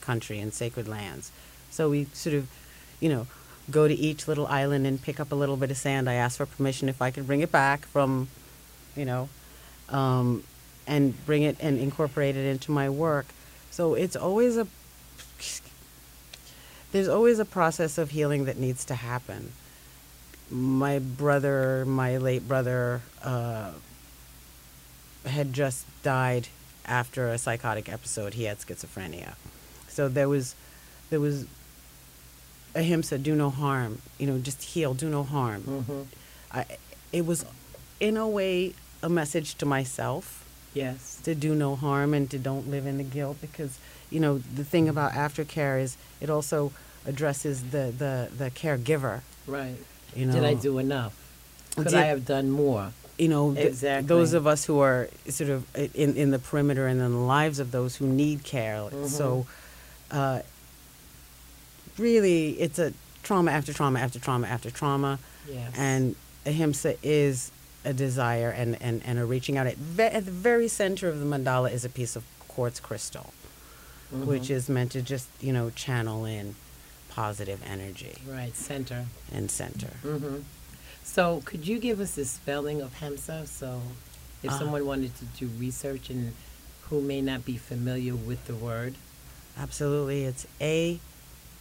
country 0.00 0.38
and 0.38 0.54
sacred 0.54 0.88
lands. 0.88 1.30
So 1.70 1.90
we 1.90 2.06
sort 2.14 2.34
of, 2.34 2.48
you 2.98 3.10
know, 3.10 3.26
go 3.70 3.86
to 3.86 3.94
each 3.94 4.26
little 4.26 4.46
island 4.46 4.86
and 4.86 5.02
pick 5.02 5.20
up 5.20 5.32
a 5.32 5.34
little 5.34 5.56
bit 5.56 5.70
of 5.70 5.76
sand. 5.76 6.08
I 6.08 6.14
asked 6.14 6.38
for 6.38 6.46
permission 6.46 6.88
if 6.88 7.02
I 7.02 7.10
could 7.10 7.26
bring 7.26 7.40
it 7.40 7.52
back 7.52 7.84
from, 7.86 8.28
you 8.96 9.04
know, 9.04 9.28
um, 9.90 10.44
and 10.90 11.24
bring 11.24 11.44
it 11.44 11.56
and 11.60 11.78
incorporate 11.78 12.36
it 12.36 12.44
into 12.44 12.72
my 12.72 12.90
work. 12.90 13.26
So 13.70 13.94
it's 13.94 14.16
always 14.16 14.56
a 14.58 14.66
there's 16.92 17.08
always 17.08 17.38
a 17.38 17.44
process 17.44 17.96
of 17.96 18.10
healing 18.10 18.46
that 18.46 18.58
needs 18.58 18.84
to 18.86 18.96
happen. 18.96 19.52
My 20.50 20.98
brother, 20.98 21.84
my 21.86 22.16
late 22.16 22.48
brother, 22.48 23.02
uh, 23.22 23.70
had 25.24 25.52
just 25.52 25.86
died 26.02 26.48
after 26.84 27.28
a 27.28 27.38
psychotic 27.38 27.88
episode. 27.88 28.34
He 28.34 28.44
had 28.44 28.58
schizophrenia, 28.58 29.34
so 29.86 30.08
there 30.08 30.28
was 30.28 30.56
there 31.10 31.20
was 31.20 31.46
ahimsa, 32.74 33.18
do 33.18 33.36
no 33.36 33.50
harm. 33.50 34.02
You 34.18 34.26
know, 34.26 34.38
just 34.38 34.62
heal, 34.62 34.94
do 34.94 35.08
no 35.08 35.22
harm. 35.22 35.62
Mm-hmm. 35.62 36.02
I, 36.50 36.66
it 37.12 37.24
was, 37.26 37.44
in 38.00 38.16
a 38.16 38.28
way, 38.28 38.74
a 39.04 39.08
message 39.08 39.54
to 39.56 39.66
myself 39.66 40.44
Yes. 40.74 41.18
to 41.24 41.34
do 41.34 41.54
no 41.54 41.74
harm 41.76 42.14
and 42.14 42.30
to 42.30 42.38
don't 42.38 42.70
live 42.70 42.86
in 42.86 42.96
the 42.98 43.04
guilt 43.04 43.38
because 43.40 43.78
you 44.10 44.20
know 44.20 44.38
the 44.38 44.64
thing 44.64 44.88
about 44.88 45.12
aftercare 45.12 45.80
is 45.82 45.96
it 46.20 46.30
also 46.30 46.72
addresses 47.06 47.70
the 47.70 47.92
the 47.96 48.28
the 48.36 48.50
caregiver 48.50 49.20
Right. 49.46 49.76
you 50.14 50.26
know 50.26 50.32
Did 50.34 50.44
I 50.44 50.54
do 50.54 50.78
enough? 50.78 51.14
Could 51.76 51.88
Did- 51.88 51.94
I 51.94 52.04
have 52.04 52.24
done 52.24 52.50
more? 52.50 52.92
you 53.18 53.28
know 53.28 53.52
th- 53.54 53.66
Exactly. 53.66 54.06
those 54.08 54.32
of 54.32 54.46
us 54.46 54.64
who 54.64 54.78
are 54.80 55.08
sort 55.28 55.50
of 55.50 55.64
in 55.94 56.16
in 56.16 56.30
the 56.30 56.38
perimeter 56.38 56.86
and 56.86 57.00
in 57.00 57.10
the 57.12 57.18
lives 57.18 57.58
of 57.58 57.70
those 57.70 57.96
who 57.96 58.06
need 58.06 58.44
care 58.44 58.78
Mm-hmm. 58.80 59.06
so 59.06 59.46
uh, 60.10 60.40
really 61.98 62.50
it's 62.60 62.78
a 62.78 62.92
trauma 63.22 63.50
after 63.50 63.72
trauma 63.72 63.98
after 63.98 64.18
trauma 64.18 64.46
after 64.46 64.70
trauma 64.70 65.18
Yes. 65.48 65.72
and 65.76 66.14
ahimsa 66.46 66.94
is 67.02 67.50
a 67.84 67.92
desire 67.92 68.50
and, 68.50 68.76
and, 68.80 69.02
and 69.04 69.18
a 69.18 69.24
reaching 69.24 69.56
out. 69.56 69.66
At, 69.66 69.76
ve- 69.76 70.02
at 70.04 70.24
the 70.26 70.30
very 70.30 70.68
center 70.68 71.08
of 71.08 71.18
the 71.20 71.26
mandala 71.26 71.72
is 71.72 71.84
a 71.84 71.88
piece 71.88 72.14
of 72.16 72.24
quartz 72.48 72.80
crystal, 72.80 73.32
which 74.10 74.44
Mhm. 74.44 74.50
is 74.50 74.68
meant 74.68 74.92
to 74.92 75.02
just, 75.02 75.28
you 75.40 75.52
know, 75.52 75.70
channel 75.70 76.24
in 76.24 76.54
positive 77.08 77.60
energy 77.64 78.16
right 78.28 78.54
center. 78.54 79.06
and 79.32 79.50
center. 79.50 79.90
Mm-hmm. 80.04 80.38
So, 81.04 81.42
could 81.44 81.66
you 81.66 81.78
give 81.78 81.98
us 82.00 82.12
the 82.14 82.24
spelling 82.24 82.80
of 82.82 83.00
Hamsa? 83.00 83.46
So, 83.48 83.82
if 84.42 84.50
Uh. 84.52 84.58
someone 84.58 84.86
wanted 84.86 85.12
to 85.18 85.24
do 85.24 85.46
research 85.58 86.10
and 86.10 86.34
who 86.88 87.00
may 87.00 87.20
not 87.20 87.44
be 87.44 87.56
familiar 87.56 88.14
with 88.14 88.46
the 88.46 88.54
word, 88.54 88.94
Absolutely. 89.58 90.24
It's 90.24 90.46
A 90.60 91.00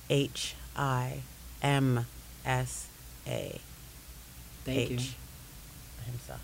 H 0.09 0.53
I 0.75 1.21
M 1.61 2.05
S 2.45 2.87
A. 3.27 3.59
thank 4.65 4.89
you. 4.91 4.99
Ahimsa. 6.01 6.39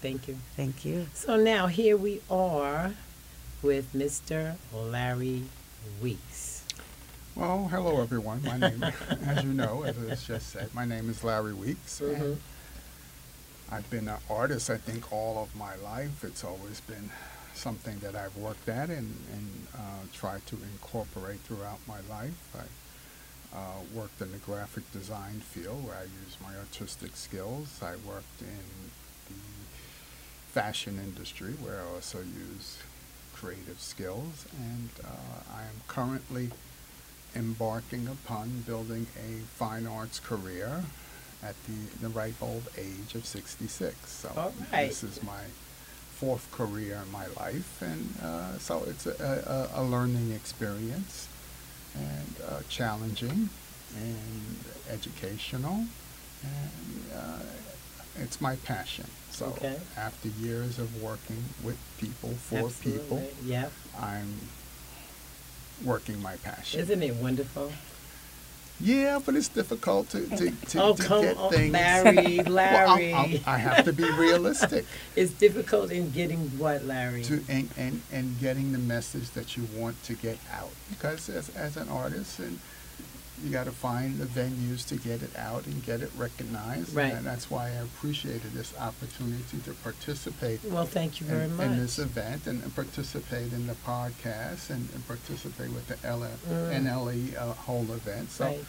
thank 0.00 0.28
you. 0.28 0.36
Thank 0.56 0.84
you. 0.84 1.06
So 1.14 1.36
now 1.36 1.66
here 1.66 1.96
we 1.96 2.20
are 2.30 2.92
with 3.62 3.92
Mr. 3.94 4.56
Larry 4.72 5.44
Weeks. 6.02 6.64
Well, 7.34 7.68
hello 7.68 8.00
everyone. 8.00 8.42
My 8.44 8.56
name, 8.58 8.82
as 9.26 9.42
you 9.44 9.52
know, 9.52 9.82
as 9.82 9.96
it's 9.98 10.26
just 10.26 10.50
said, 10.50 10.72
my 10.74 10.84
name 10.84 11.10
is 11.10 11.24
Larry 11.24 11.54
Weeks. 11.54 12.00
Mhm. 12.00 12.36
I've 13.72 13.88
been 13.90 14.08
an 14.08 14.18
artist, 14.30 14.70
I 14.70 14.76
think, 14.76 15.10
all 15.12 15.42
of 15.42 15.56
my 15.56 15.74
life. 15.76 16.22
It's 16.22 16.44
always 16.44 16.80
been 16.82 17.10
something 17.54 17.98
that 18.00 18.14
I've 18.14 18.36
worked 18.36 18.68
at 18.68 18.88
and, 18.90 19.14
and 19.32 19.66
uh, 19.74 19.78
tried 20.12 20.44
to 20.48 20.56
incorporate 20.72 21.40
throughout 21.40 21.78
my 21.88 22.00
life. 22.08 22.34
I 22.54 22.64
uh, 23.54 23.58
worked 23.94 24.20
in 24.20 24.32
the 24.32 24.38
graphic 24.38 24.90
design 24.92 25.40
field 25.40 25.86
where 25.86 25.96
I 25.96 26.02
used 26.24 26.40
my 26.42 26.56
artistic 26.56 27.16
skills. 27.16 27.80
I 27.82 27.92
worked 28.06 28.40
in 28.40 28.90
the 29.28 29.40
fashion 30.52 30.98
industry 31.02 31.52
where 31.62 31.80
I 31.80 31.94
also 31.94 32.18
use 32.18 32.78
creative 33.32 33.80
skills. 33.80 34.46
And 34.58 34.90
uh, 35.04 35.54
I 35.54 35.62
am 35.62 35.82
currently 35.86 36.50
embarking 37.36 38.06
upon 38.08 38.62
building 38.66 39.06
a 39.16 39.42
fine 39.56 39.86
arts 39.86 40.20
career 40.20 40.84
at 41.42 41.54
the, 41.66 42.06
the 42.06 42.08
ripe 42.08 42.40
old 42.40 42.68
age 42.78 43.14
of 43.14 43.26
66. 43.26 43.96
So 44.08 44.52
right. 44.72 44.88
this 44.88 45.02
is 45.02 45.22
my 45.22 45.42
fourth 46.14 46.50
career 46.52 47.02
in 47.04 47.10
my 47.10 47.26
life, 47.38 47.82
and 47.82 48.14
uh, 48.22 48.56
so 48.58 48.84
it's 48.86 49.04
a, 49.04 49.68
a, 49.74 49.80
a 49.80 49.82
learning 49.82 50.30
experience 50.30 51.28
and 51.94 52.34
uh, 52.48 52.60
challenging 52.68 53.48
and 53.96 54.56
educational, 54.90 55.84
and 56.42 57.12
uh, 57.14 57.38
it's 58.16 58.40
my 58.40 58.56
passion. 58.56 59.06
So 59.30 59.46
Okay. 59.46 59.76
after 59.96 60.28
years 60.28 60.78
of 60.78 61.02
working 61.02 61.44
with 61.62 61.78
people, 61.98 62.30
for 62.30 62.70
people, 62.82 63.18
Absolutely. 63.18 63.50
Yep. 63.50 63.72
I'm 63.98 64.34
working 65.84 66.20
my 66.22 66.36
passion. 66.36 66.80
Isn't 66.80 67.02
it 67.02 67.14
wonderful? 67.16 67.72
Yeah, 68.80 69.20
but 69.24 69.36
it's 69.36 69.48
difficult 69.48 70.10
to, 70.10 70.26
to, 70.36 70.50
to, 70.50 70.82
oh, 70.82 70.94
to 70.94 71.02
come 71.02 71.22
get 71.22 71.36
on, 71.36 71.52
things. 71.52 71.72
Larry, 71.72 72.36
Well, 72.44 72.52
Larry. 72.52 73.12
I'm- 73.12 73.30
I'm- 73.32 73.40
I 73.46 73.58
have 73.58 73.84
to 73.84 73.92
be 73.92 74.04
realistic 74.12 74.84
it's 75.16 75.32
difficult 75.32 75.90
in 75.92 76.10
getting 76.10 76.40
what, 76.58 76.84
Larry? 76.84 77.22
to 77.24 77.42
and, 77.48 77.68
and, 77.76 78.02
and 78.12 78.38
getting 78.40 78.72
the 78.72 78.78
message 78.78 79.30
that 79.30 79.56
you 79.56 79.66
want 79.76 80.02
to 80.04 80.14
get 80.14 80.38
out. 80.52 80.70
Because 80.90 81.28
as, 81.28 81.50
as 81.50 81.76
an 81.76 81.88
artist, 81.88 82.40
and 82.40 82.58
you 83.42 83.50
got 83.50 83.64
to 83.64 83.72
find 83.72 84.18
the 84.18 84.26
venues 84.26 84.86
to 84.88 84.96
get 84.96 85.22
it 85.22 85.36
out 85.36 85.66
and 85.66 85.84
get 85.84 86.00
it 86.02 86.10
recognized. 86.16 86.94
Right. 86.94 87.12
And 87.12 87.26
that's 87.26 87.50
why 87.50 87.66
I 87.66 87.70
appreciated 87.82 88.52
this 88.52 88.72
opportunity 88.78 89.58
to 89.64 89.72
participate 89.82 90.60
well, 90.64 90.86
thank 90.86 91.20
you 91.20 91.26
very 91.26 91.44
in, 91.46 91.56
much. 91.56 91.66
in 91.66 91.76
this 91.78 91.98
event 91.98 92.46
and, 92.46 92.62
and 92.62 92.74
participate 92.74 93.52
in 93.52 93.66
the 93.66 93.74
podcast 93.86 94.70
and, 94.70 94.88
and 94.94 95.06
participate 95.08 95.70
with 95.72 95.86
the 95.88 95.96
LF, 96.06 96.36
Mm. 96.48 96.84
NLE 96.84 97.36
uh, 97.36 97.52
whole 97.54 97.82
event. 97.92 98.30
So 98.30 98.44
Right. 98.46 98.64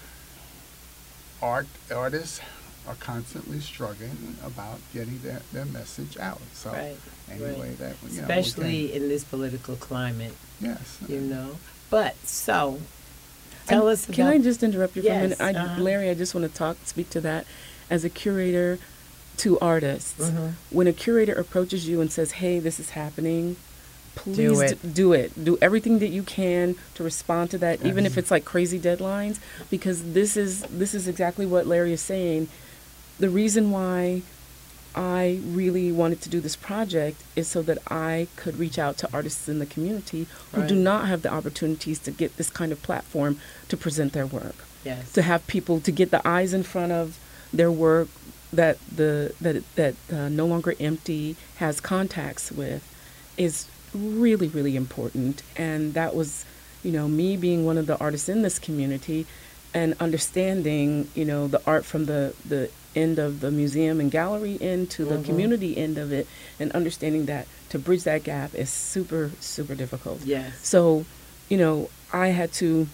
art 1.42 1.68
artists 1.94 2.42
are 2.88 2.96
constantly 2.96 3.60
struggling 3.60 4.38
about 4.46 4.80
getting 4.94 5.20
their, 5.20 5.42
their 5.52 5.66
message 5.66 6.18
out. 6.18 6.42
So 6.54 6.72
Right, 6.72 6.98
any 7.32 7.44
right. 7.60 7.78
that 7.80 7.96
you 8.10 8.18
know, 8.18 8.22
Especially 8.24 8.94
in 8.94 9.10
this 9.10 9.24
political 9.24 9.76
climate, 9.76 10.34
yes, 10.62 11.00
you 11.08 11.20
know. 11.22 11.58
But 11.90 12.16
so, 12.26 12.80
tell 13.68 13.88
us 13.88 14.06
about. 14.06 14.16
Can 14.16 14.28
I 14.28 14.38
just 14.38 14.64
interrupt 14.64 14.96
you 14.96 15.02
for 15.04 15.10
a 15.10 15.12
minute? 15.22 15.42
I, 15.42 15.54
uh-huh. 15.54 15.82
Larry, 15.82 16.10
I 16.10 16.14
just 16.14 16.34
want 16.36 16.50
to 16.50 16.54
talk, 16.58 16.78
speak 16.86 17.10
to 17.12 17.22
that. 17.22 17.46
As 17.90 18.04
a 18.04 18.10
curator 18.10 18.80
to 19.38 19.60
artists, 19.60 20.30
Mhm. 20.30 20.54
when 20.72 20.88
a 20.88 20.94
curator 20.94 21.34
approaches 21.34 21.88
you 21.88 22.02
and 22.02 22.12
says, 22.12 22.32
"Hey, 22.34 22.60
this 22.60 22.80
is 22.80 22.92
happening," 22.92 23.58
please 24.16 24.60
it. 24.62 24.82
d- 24.82 24.90
do 24.94 25.14
it. 25.14 25.44
Do 25.44 25.58
everything 25.62 26.00
that 26.00 26.08
you 26.08 26.24
can 26.24 26.76
to 26.96 27.04
respond 27.04 27.52
to 27.52 27.58
that, 27.60 27.86
even 27.86 28.06
if 28.06 28.18
it's 28.18 28.32
like 28.32 28.46
crazy 28.46 28.80
deadlines, 28.80 29.38
because 29.70 30.14
this 30.14 30.38
is 30.38 30.64
this 30.72 30.94
is 30.96 31.08
exactly 31.08 31.46
what 31.46 31.68
Larry 31.68 31.92
is 31.94 32.02
saying. 32.02 32.48
The 33.20 33.30
reason 33.30 33.72
why 33.72 34.22
I 34.96 35.40
really 35.44 35.92
wanted 35.92 36.22
to 36.22 36.30
do 36.30 36.40
this 36.40 36.56
project 36.56 37.22
is 37.36 37.48
so 37.48 37.62
that 37.64 37.80
I 37.92 38.28
could 38.38 38.58
reach 38.58 38.80
out 38.80 38.98
to 39.00 39.10
artists 39.14 39.50
in 39.50 39.60
the 39.60 39.66
community 39.66 40.28
who 40.54 40.66
do 40.66 40.76
not 40.76 41.08
have 41.08 41.22
the 41.22 41.32
opportunities 41.32 42.00
to 42.00 42.12
get 42.12 42.38
this 42.38 42.50
kind 42.50 42.72
of 42.72 42.82
platform 42.82 43.40
to 43.68 43.76
present 43.76 44.14
their 44.14 44.26
work. 44.26 44.56
Yes. 44.86 45.12
to 45.14 45.24
have 45.24 45.48
people 45.48 45.80
to 45.82 45.92
get 45.92 46.12
the 46.12 46.26
eyes 46.28 46.54
in 46.54 46.62
front 46.62 46.92
of 46.92 47.18
their 47.52 47.72
work 47.72 48.08
that 48.54 48.78
the 48.96 49.34
that 49.42 49.64
that 49.76 49.96
uh, 50.14 50.30
no 50.30 50.46
longer 50.46 50.76
empty 50.80 51.36
has 51.56 51.82
contacts 51.82 52.52
with 52.52 52.84
is 53.36 53.68
really 53.94 54.48
really 54.48 54.76
important. 54.76 55.42
And 55.58 55.94
that 55.96 56.16
was 56.16 56.46
you 56.84 56.92
know 56.92 57.08
me 57.08 57.36
being 57.36 57.66
one 57.66 57.78
of 57.78 57.88
the 57.88 57.98
artists 57.98 58.30
in 58.30 58.44
this 58.44 58.60
community 58.60 59.26
and 59.74 59.96
understanding 60.00 61.10
you 61.16 61.26
know 61.26 61.48
the 61.48 61.62
art 61.66 61.84
from 61.84 62.06
the 62.06 62.36
the 62.48 62.70
end 62.96 63.20
of 63.20 63.40
the 63.42 63.52
museum 63.52 64.00
and 64.00 64.10
gallery 64.12 64.58
end 64.62 64.90
to 64.92 65.06
the 65.06 65.16
Mhm. 65.18 65.26
community 65.26 65.78
end 65.78 65.98
of 65.98 66.12
it 66.12 66.28
and 66.60 66.72
understanding 66.72 67.26
that 67.26 67.48
to 67.70 67.78
bridge 67.80 68.04
that 68.04 68.24
gap 68.24 68.54
is 68.56 68.70
super 68.70 69.32
super 69.40 69.76
difficult 69.76 70.20
yes. 70.26 70.54
so, 70.64 71.06
you 71.50 71.58
know, 71.58 71.90
I 72.14 72.28
had 72.30 72.54
to 72.54 72.88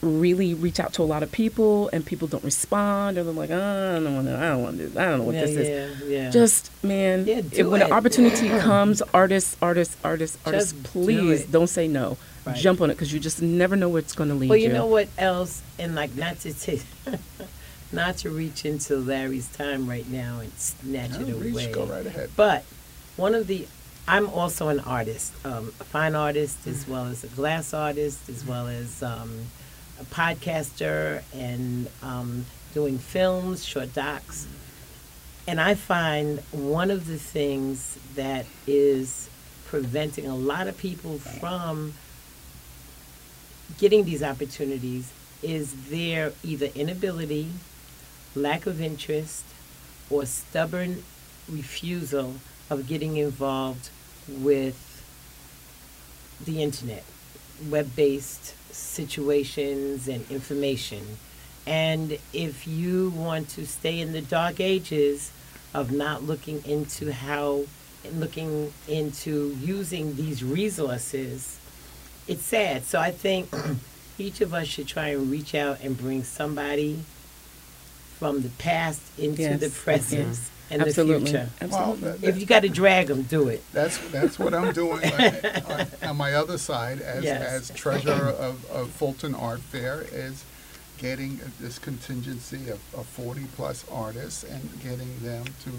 really 0.00 0.52
reach 0.54 0.80
out 0.80 0.92
to 0.94 1.02
a 1.02 1.04
lot 1.04 1.22
of 1.22 1.30
people, 1.30 1.88
and 1.92 2.04
people 2.04 2.26
don't 2.26 2.42
respond, 2.42 3.16
or 3.18 3.22
they're 3.22 3.32
like, 3.32 3.50
oh, 3.50 3.96
I 3.96 4.02
don't 4.02 4.14
want 4.16 4.26
to, 4.26 4.36
I 4.36 4.48
don't 4.48 4.62
want 4.62 4.78
to, 4.78 5.00
I 5.00 5.04
don't 5.04 5.18
know 5.18 5.24
what 5.24 5.34
yeah, 5.36 5.40
this 5.44 5.50
is. 5.56 5.68
yeah, 6.08 6.08
yeah. 6.24 6.30
Just 6.30 6.70
man, 6.82 7.24
Yeah, 7.26 7.40
do 7.42 7.70
when 7.70 7.82
it. 7.82 7.86
an 7.86 7.92
opportunity 7.92 8.48
comes, 8.58 9.00
artists, 9.14 9.56
artists, 9.62 9.96
artists, 10.02 10.38
artists, 10.44 10.72
Just 10.72 10.82
do 10.82 10.88
please 10.88 11.42
it. 11.42 11.52
don't 11.52 11.68
say 11.68 11.86
no. 11.86 12.16
Right. 12.44 12.56
Jump 12.56 12.80
on 12.80 12.90
it 12.90 12.94
because 12.94 13.12
you 13.12 13.20
just 13.20 13.40
never 13.40 13.76
know 13.76 13.88
where 13.88 14.00
it's 14.00 14.14
going 14.14 14.28
to 14.30 14.34
lead 14.34 14.48
Well, 14.50 14.58
you 14.58 14.70
know 14.70 14.86
what 14.86 15.06
else, 15.18 15.62
and 15.78 15.94
like 15.94 16.16
not 16.16 16.40
to 16.40 16.52
take, 16.52 16.82
not 17.92 18.16
to 18.18 18.30
reach 18.30 18.64
into 18.64 18.96
Larry's 18.96 19.48
time 19.48 19.88
right 19.88 20.08
now 20.08 20.40
and 20.40 20.52
snatch 20.54 21.12
it 21.12 21.34
reach, 21.34 21.52
away. 21.52 21.72
go 21.72 21.86
right 21.86 22.06
ahead. 22.06 22.30
But 22.36 22.64
one 23.16 23.34
of 23.34 23.46
the, 23.46 23.66
I'm 24.08 24.28
also 24.28 24.68
an 24.68 24.80
artist, 24.80 25.32
um, 25.44 25.72
a 25.80 25.84
fine 25.84 26.14
artist 26.14 26.66
as 26.66 26.88
well 26.88 27.06
as 27.06 27.24
a 27.24 27.28
glass 27.28 27.74
artist, 27.74 28.28
as 28.28 28.44
well 28.44 28.66
as 28.66 29.02
um, 29.02 29.46
a 30.00 30.04
podcaster 30.04 31.22
and 31.34 31.88
um, 32.02 32.46
doing 32.74 32.98
films, 32.98 33.64
short 33.64 33.92
docs. 33.94 34.46
And 35.46 35.60
I 35.60 35.74
find 35.74 36.38
one 36.52 36.90
of 36.90 37.06
the 37.06 37.18
things 37.18 37.98
that 38.14 38.46
is 38.66 39.28
preventing 39.66 40.26
a 40.26 40.36
lot 40.36 40.68
of 40.68 40.78
people 40.78 41.18
from 41.18 41.94
getting 43.78 44.04
these 44.04 44.22
opportunities 44.22 45.12
is 45.42 45.88
their 45.88 46.32
either 46.44 46.68
inability, 46.74 47.50
lack 48.34 48.66
of 48.66 48.80
interest, 48.80 49.44
or 50.10 50.26
stubborn 50.26 51.02
refusal 51.48 52.34
of 52.70 52.86
getting 52.86 53.16
involved 53.16 53.90
with 54.28 54.88
the 56.44 56.62
internet, 56.62 57.04
web 57.68 57.94
based 57.94 58.54
situations 58.74 60.08
and 60.08 60.28
information. 60.30 61.18
And 61.66 62.18
if 62.32 62.66
you 62.66 63.10
want 63.10 63.48
to 63.50 63.66
stay 63.66 64.00
in 64.00 64.12
the 64.12 64.22
dark 64.22 64.60
ages 64.60 65.30
of 65.74 65.92
not 65.92 66.24
looking 66.24 66.64
into 66.66 67.12
how, 67.12 67.64
looking 68.14 68.72
into 68.88 69.56
using 69.60 70.16
these 70.16 70.42
resources, 70.42 71.58
it's 72.26 72.44
sad. 72.44 72.84
So 72.84 72.98
I 72.98 73.10
think 73.10 73.48
each 74.18 74.40
of 74.40 74.54
us 74.54 74.66
should 74.66 74.88
try 74.88 75.08
and 75.08 75.30
reach 75.30 75.54
out 75.54 75.80
and 75.82 75.96
bring 75.96 76.24
somebody 76.24 77.04
from 78.22 78.40
the 78.42 78.48
past 78.50 79.00
into 79.18 79.42
Yes, 79.42 79.58
the 79.58 79.68
present 79.68 80.38
and 80.70 80.80
Absolutely, 80.80 81.32
the 81.32 81.38
future. 81.40 81.50
Well, 81.72 81.90
absolutely. 81.90 82.18
that- 82.20 82.28
If 82.28 82.38
you 82.38 82.46
got 82.46 82.60
to 82.60 82.68
drag 82.68 83.08
them, 83.08 83.22
do 83.22 83.48
it. 83.48 83.64
That's 83.72 83.98
that's 84.12 84.38
what 84.38 84.54
I'm 84.54 84.72
doing 84.72 85.04
on, 85.12 85.34
on, 85.72 85.86
on 86.10 86.16
my 86.16 86.34
other 86.34 86.56
side 86.56 87.00
as 87.02 87.24
Yes. 87.24 87.42
as 87.70 87.76
treasurer 87.76 88.28
of, 88.30 88.64
of 88.70 88.90
Fulton 88.90 89.34
Art 89.34 89.58
Fair 89.58 90.04
is 90.12 90.44
getting 90.98 91.40
this 91.58 91.80
contingency 91.80 92.70
of, 92.70 92.78
of 92.94 93.06
40 93.06 93.46
plus 93.56 93.84
artists 93.90 94.44
and 94.44 94.62
getting 94.84 95.18
them 95.18 95.44
to 95.64 95.70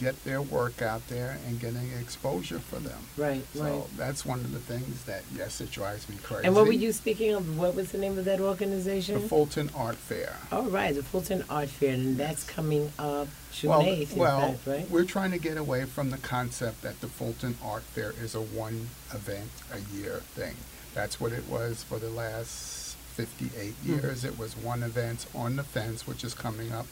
get 0.00 0.22
their 0.24 0.40
work 0.42 0.80
out 0.82 1.06
there 1.08 1.38
and 1.46 1.58
getting 1.60 1.90
exposure 2.00 2.58
for 2.58 2.76
them. 2.76 2.98
Right, 3.16 3.42
So 3.54 3.62
right. 3.62 3.82
that's 3.96 4.24
one 4.24 4.40
of 4.40 4.52
the 4.52 4.58
things 4.60 5.04
that 5.04 5.22
yes, 5.34 5.60
it 5.60 5.70
drives 5.70 6.08
me 6.08 6.16
crazy. 6.22 6.46
And 6.46 6.54
what 6.54 6.66
were 6.66 6.72
you 6.72 6.92
speaking 6.92 7.32
of? 7.34 7.58
What 7.58 7.74
was 7.74 7.90
the 7.92 7.98
name 7.98 8.18
of 8.18 8.24
that 8.26 8.40
organization? 8.40 9.14
The 9.20 9.28
Fulton 9.28 9.70
Art 9.74 9.96
Fair. 9.96 10.36
All 10.52 10.64
right, 10.64 10.94
the 10.94 11.02
Fulton 11.02 11.44
Art 11.50 11.68
Fair, 11.68 11.94
and 11.94 12.16
that's 12.16 12.44
coming 12.44 12.92
up 12.98 13.28
June 13.52 13.70
well, 13.70 13.82
8th, 13.82 14.16
well, 14.16 14.52
fact, 14.52 14.66
right? 14.66 14.90
we're 14.90 15.04
trying 15.04 15.30
to 15.32 15.38
get 15.38 15.56
away 15.56 15.84
from 15.84 16.10
the 16.10 16.18
concept 16.18 16.82
that 16.82 17.00
the 17.00 17.08
Fulton 17.08 17.56
Art 17.64 17.82
Fair 17.82 18.14
is 18.22 18.34
a 18.34 18.40
one 18.40 18.88
event 19.12 19.50
a 19.72 19.80
year 19.96 20.20
thing. 20.34 20.54
That's 20.94 21.20
what 21.20 21.32
it 21.32 21.48
was 21.48 21.82
for 21.82 21.98
the 21.98 22.10
last 22.10 22.94
58 23.16 23.74
Hmm. 23.84 23.88
years. 23.94 24.24
It 24.24 24.38
was 24.38 24.56
one 24.56 24.82
event 24.82 25.26
on 25.34 25.56
the 25.56 25.64
fence, 25.64 26.06
which 26.06 26.22
is 26.22 26.34
coming 26.34 26.72
up 26.72 26.86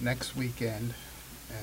next 0.00 0.36
weekend, 0.36 0.92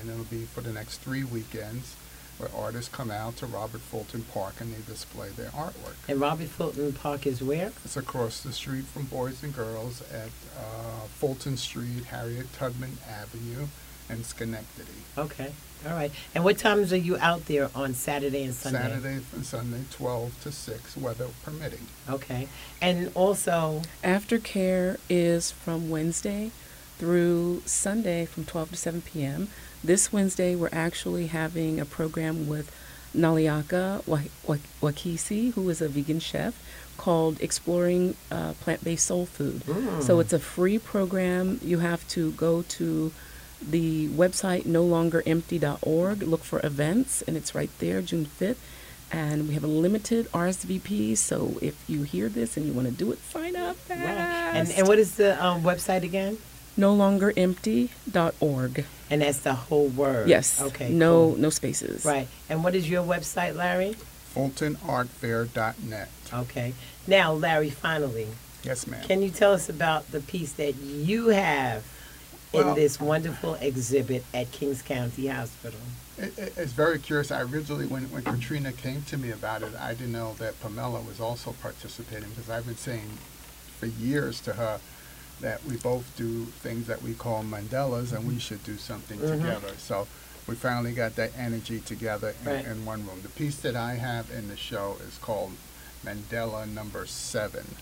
and 0.00 0.10
it'll 0.10 0.24
be 0.24 0.44
for 0.44 0.60
the 0.60 0.72
next 0.72 0.98
three 0.98 1.24
weekends, 1.24 1.96
where 2.38 2.50
artists 2.56 2.90
come 2.92 3.10
out 3.10 3.36
to 3.36 3.46
Robert 3.46 3.80
Fulton 3.80 4.22
Park 4.32 4.54
and 4.60 4.72
they 4.72 4.80
display 4.90 5.28
their 5.30 5.50
artwork. 5.50 5.96
And 6.08 6.20
Robert 6.20 6.48
Fulton 6.48 6.92
Park 6.92 7.26
is 7.26 7.42
where? 7.42 7.72
It's 7.84 7.96
across 7.96 8.42
the 8.42 8.52
street 8.52 8.84
from 8.84 9.04
Boys 9.04 9.42
and 9.42 9.54
Girls 9.54 10.02
at 10.12 10.30
uh, 10.58 11.06
Fulton 11.18 11.56
Street, 11.56 12.04
Harriet 12.04 12.52
Tubman 12.54 12.98
Avenue, 13.08 13.66
and 14.08 14.24
Schenectady. 14.24 14.90
Okay. 15.16 15.52
All 15.86 15.94
right. 15.94 16.12
And 16.34 16.44
what 16.44 16.58
times 16.58 16.92
are 16.92 16.98
you 16.98 17.16
out 17.18 17.46
there 17.46 17.68
on 17.74 17.94
Saturday 17.94 18.44
and 18.44 18.54
Sunday? 18.54 18.78
Saturday 18.78 19.20
and 19.34 19.44
Sunday, 19.44 19.84
12 19.90 20.42
to 20.42 20.52
6, 20.52 20.96
weather 20.96 21.26
permitting. 21.44 21.86
Okay. 22.08 22.48
And 22.80 23.10
also, 23.14 23.82
Aftercare 24.04 24.98
is 25.08 25.50
from 25.50 25.90
Wednesday 25.90 26.52
through 26.98 27.62
Sunday 27.66 28.24
from 28.26 28.44
12 28.44 28.70
to 28.70 28.76
7 28.76 29.02
p.m. 29.02 29.48
This 29.84 30.12
Wednesday, 30.12 30.54
we're 30.54 30.68
actually 30.72 31.26
having 31.28 31.80
a 31.80 31.84
program 31.84 32.46
with 32.48 32.70
Naliaka 33.16 34.06
Wa- 34.06 34.20
Wa- 34.46 34.56
Wakisi, 34.80 35.52
who 35.54 35.68
is 35.68 35.80
a 35.82 35.88
vegan 35.88 36.20
chef, 36.20 36.54
called 36.96 37.40
Exploring 37.40 38.16
uh, 38.30 38.52
Plant 38.60 38.84
Based 38.84 39.06
Soul 39.06 39.26
Food. 39.26 39.62
So 40.02 40.20
it's 40.20 40.32
a 40.32 40.38
free 40.38 40.78
program. 40.78 41.58
You 41.62 41.80
have 41.80 42.06
to 42.08 42.30
go 42.32 42.62
to 42.62 43.12
the 43.60 44.08
website 44.08 44.66
no 44.66 44.82
longer 44.84 45.22
nolongerempty.org, 45.22 46.22
look 46.22 46.44
for 46.44 46.64
events, 46.64 47.22
and 47.22 47.36
it's 47.36 47.54
right 47.54 47.70
there, 47.78 48.02
June 48.02 48.26
5th. 48.26 48.56
And 49.10 49.46
we 49.48 49.54
have 49.54 49.64
a 49.64 49.68
limited 49.68 50.30
RSVP, 50.32 51.18
so 51.18 51.58
if 51.60 51.74
you 51.88 52.02
hear 52.02 52.28
this 52.30 52.56
and 52.56 52.64
you 52.66 52.72
want 52.72 52.88
to 52.88 52.94
do 52.94 53.12
it, 53.12 53.18
sign 53.24 53.56
up 53.56 53.76
fast. 53.76 54.00
and, 54.56 54.70
and 54.70 54.88
what 54.88 54.98
is 54.98 55.16
the 55.16 55.42
um, 55.44 55.62
website 55.62 56.02
again? 56.02 56.38
nolongerempty.org. 56.78 58.84
And 59.10 59.22
that's 59.22 59.40
the 59.40 59.54
whole 59.54 59.88
word. 59.88 60.28
Yes. 60.28 60.60
Okay. 60.60 60.90
No, 60.90 61.30
cool. 61.30 61.36
no 61.38 61.50
spaces. 61.50 62.04
Right. 62.04 62.28
And 62.48 62.64
what 62.64 62.74
is 62.74 62.88
your 62.88 63.04
website, 63.04 63.54
Larry? 63.54 63.96
FultonArtFair.net. 64.34 66.08
Okay. 66.32 66.74
Now, 67.06 67.32
Larry, 67.32 67.70
finally, 67.70 68.28
Yes, 68.62 68.86
ma'am. 68.86 69.04
can 69.04 69.22
you 69.22 69.30
tell 69.30 69.52
us 69.52 69.68
about 69.68 70.10
the 70.12 70.20
piece 70.20 70.52
that 70.52 70.76
you 70.76 71.28
have 71.28 71.84
in 72.52 72.74
this 72.74 73.00
wonderful 73.00 73.54
exhibit 73.54 74.24
at 74.32 74.52
Kings 74.52 74.82
County 74.82 75.26
Hospital? 75.26 75.80
It, 76.16 76.38
it, 76.38 76.52
it's 76.56 76.72
very 76.72 76.98
curious. 76.98 77.30
I 77.30 77.42
originally, 77.42 77.86
when, 77.86 78.04
when 78.04 78.22
Katrina 78.22 78.72
came 78.72 79.02
to 79.04 79.18
me 79.18 79.30
about 79.30 79.62
it, 79.62 79.72
I 79.78 79.94
didn't 79.94 80.12
know 80.12 80.34
that 80.38 80.60
Pamela 80.60 81.00
was 81.00 81.20
also 81.20 81.52
participating 81.60 82.30
because 82.30 82.48
I've 82.48 82.66
been 82.66 82.76
saying 82.76 83.18
for 83.78 83.86
years 83.86 84.40
to 84.42 84.54
her 84.54 84.80
that 85.42 85.62
we 85.66 85.76
both 85.76 86.10
do 86.16 86.44
things 86.46 86.86
that 86.86 87.02
we 87.02 87.12
call 87.14 87.42
Mandelas 87.44 88.12
and 88.12 88.26
we 88.26 88.38
should 88.38 88.62
do 88.64 88.76
something 88.78 89.18
Mhm. 89.18 89.38
together. 89.40 89.74
So 89.78 90.06
we 90.46 90.54
finally 90.54 90.92
got 90.92 91.16
that 91.16 91.32
energy 91.36 91.80
together 91.80 92.34
in, 92.42 92.48
Right. 92.48 92.64
in 92.64 92.84
one 92.84 93.06
room. 93.06 93.20
The 93.22 93.28
piece 93.28 93.56
that 93.56 93.76
I 93.76 93.94
have 93.94 94.30
in 94.30 94.48
the 94.48 94.56
show 94.56 94.96
is 95.06 95.18
called 95.18 95.52
Mandela 96.04 96.66
Number 96.66 97.06
Seven. 97.06 97.74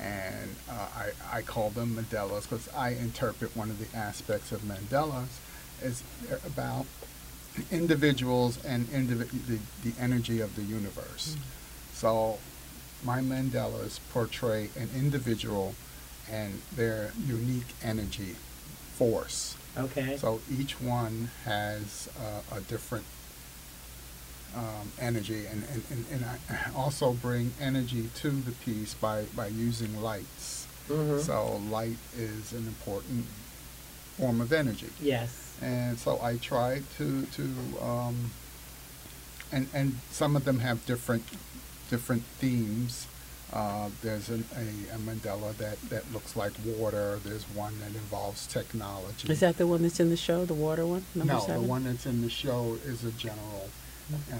And 0.00 0.56
uh, 0.68 0.86
I, 0.96 1.38
I 1.38 1.42
call 1.42 1.70
them 1.70 1.94
Mandelas 1.96 2.42
because 2.48 2.68
I 2.74 2.90
interpret 2.90 3.56
one 3.56 3.70
of 3.70 3.78
the 3.78 3.96
aspects 3.96 4.50
of 4.52 4.62
Mandelas 4.62 5.28
is 5.82 6.02
about 6.46 6.86
individuals 7.70 8.58
and 8.64 8.86
indivi- 8.88 9.30
the, 9.46 9.58
the 9.88 10.00
energy 10.00 10.40
of 10.40 10.56
the 10.56 10.62
universe. 10.62 11.36
So 11.92 12.38
my 13.04 13.20
Mandelas 13.20 14.00
portray 14.12 14.70
an 14.76 14.90
individual 14.96 15.74
and 16.30 16.60
their 16.74 17.12
unique 17.26 17.74
energy 17.82 18.36
force. 18.96 19.56
Okay. 19.76 20.16
So 20.16 20.40
each 20.50 20.80
one 20.80 21.30
has 21.44 22.08
uh, 22.18 22.56
a 22.56 22.60
different 22.60 23.04
um, 24.56 24.92
energy, 25.00 25.46
and, 25.46 25.64
and, 25.72 25.82
and, 25.90 26.04
and 26.12 26.24
I 26.24 26.38
also 26.76 27.12
bring 27.12 27.52
energy 27.60 28.08
to 28.16 28.30
the 28.30 28.52
piece 28.52 28.94
by, 28.94 29.24
by 29.36 29.48
using 29.48 30.00
lights. 30.00 30.66
Mhm. 30.88 31.20
So 31.20 31.60
light 31.70 31.96
is 32.16 32.52
an 32.52 32.66
important 32.66 33.26
form 34.18 34.40
of 34.40 34.52
energy 34.52 34.90
Yes. 35.00 35.56
and 35.60 35.98
so 35.98 36.20
I 36.22 36.36
try 36.36 36.82
to 36.98 37.26
to 37.26 37.42
um, 37.82 38.30
and 39.50 39.66
and 39.74 39.98
some 40.12 40.36
of 40.36 40.44
them 40.44 40.60
have 40.60 40.84
different 40.86 41.24
different 41.90 42.22
themes. 42.38 43.06
Uh, 43.54 43.88
there's 44.02 44.30
an, 44.30 44.44
a, 44.56 44.94
a 44.94 44.98
mandala 44.98 45.56
that, 45.58 45.80
that 45.82 46.12
looks 46.12 46.34
like 46.34 46.52
water. 46.66 47.20
There's 47.24 47.44
one 47.54 47.78
that 47.80 47.90
involves 47.90 48.48
technology. 48.48 49.30
Is 49.32 49.38
that 49.40 49.58
the 49.58 49.66
one 49.68 49.82
that's 49.82 50.00
in 50.00 50.10
the 50.10 50.16
show, 50.16 50.44
the 50.44 50.54
water 50.54 50.84
one, 50.84 51.04
number 51.14 51.34
no, 51.34 51.38
seven? 51.38 51.62
the 51.62 51.68
one 51.68 51.84
that's 51.84 52.04
in 52.04 52.20
the 52.20 52.30
show 52.30 52.76
is 52.84 53.04
a 53.04 53.12
general 53.12 53.70
uh, 54.32 54.36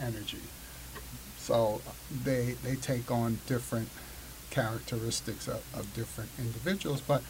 energy. 0.00 0.40
So 1.38 1.80
they 2.24 2.56
they 2.64 2.74
take 2.74 3.12
on 3.12 3.38
different 3.46 3.88
characteristics 4.50 5.46
of, 5.46 5.62
of 5.74 5.94
different 5.94 6.30
individuals. 6.38 7.00
But 7.00 7.22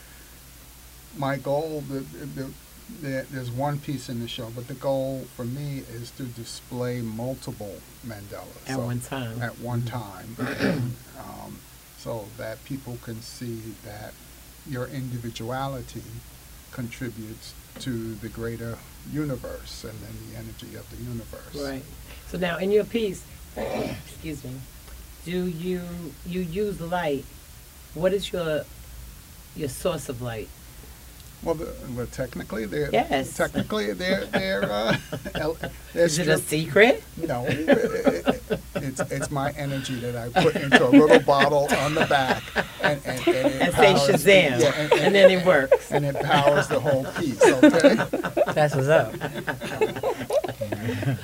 my 1.16 1.36
goal, 1.36 1.84
the, 1.88 2.00
the, 2.00 2.50
the, 3.00 3.26
there's 3.30 3.50
one 3.50 3.78
piece 3.78 4.08
in 4.08 4.20
the 4.20 4.28
show, 4.28 4.50
but 4.54 4.68
the 4.68 4.74
goal 4.74 5.26
for 5.36 5.44
me 5.44 5.82
is 5.92 6.10
to 6.12 6.24
display 6.24 7.00
multiple 7.00 7.76
Mandelas 8.06 8.68
At 8.68 8.76
So, 8.76 8.80
one 8.80 9.00
time. 9.00 9.42
At 9.42 9.58
one 9.58 9.82
time, 9.82 10.36
um, 11.18 11.58
so 11.98 12.26
that 12.36 12.64
people 12.64 12.98
can 13.02 13.20
see 13.22 13.60
that 13.84 14.12
your 14.68 14.86
individuality 14.86 16.02
contributes 16.72 17.54
to 17.80 18.14
the 18.16 18.28
greater 18.28 18.78
universe 19.12 19.84
and 19.84 19.98
then 20.00 20.12
the 20.30 20.38
energy 20.38 20.76
of 20.76 20.88
the 20.90 21.02
universe. 21.02 21.54
Right. 21.54 21.82
So 22.28 22.38
now, 22.38 22.58
in 22.58 22.70
your 22.70 22.84
piece, 22.84 23.24
excuse 23.56 24.44
me, 24.44 24.52
do 25.24 25.46
you 25.46 25.82
you 26.26 26.40
use 26.40 26.80
light? 26.80 27.24
What 27.94 28.12
is 28.12 28.32
your 28.32 28.64
your 29.54 29.68
source 29.68 30.08
of 30.08 30.22
light? 30.22 30.48
Well, 31.42 31.56
the, 31.56 31.72
well, 31.96 32.06
technically, 32.06 32.66
they're 32.66 32.88
Yes. 32.92 33.36
technically 33.36 33.92
they're 33.94 34.26
they're 34.26 34.62
uh, 34.70 34.96
they're 35.92 36.04
Is 36.04 36.18
it 36.20 36.28
a 36.28 36.38
secret? 36.38 37.02
No, 37.16 37.44
it- 37.48 38.26
it- 38.48 38.60
it's 38.76 39.00
it's 39.00 39.30
my 39.30 39.50
energy 39.52 39.94
that 40.00 40.16
I 40.16 40.28
put 40.42 40.56
into 40.56 40.86
a 40.86 40.90
little 40.90 41.20
bottle 41.20 41.68
on 41.78 41.94
the 41.94 42.04
back, 42.06 42.42
and 42.82 43.00
and, 43.04 43.18
and 43.28 43.28
it 43.28 43.62
And 43.62 43.74
say 43.74 43.94
powers- 43.94 44.08
Shazam, 44.24 44.60
yeah, 44.60 44.72
and, 44.76 44.92
and 44.92 45.14
then 45.14 45.30
it 45.30 45.46
works. 45.46 45.90
and 45.90 46.04
it 46.04 46.16
powers 46.20 46.68
the 46.68 46.80
whole 46.80 47.04
piece. 47.18 47.42
Okay, 47.42 47.94
That's 48.52 48.74
what's 48.74 48.88
up. 48.88 49.14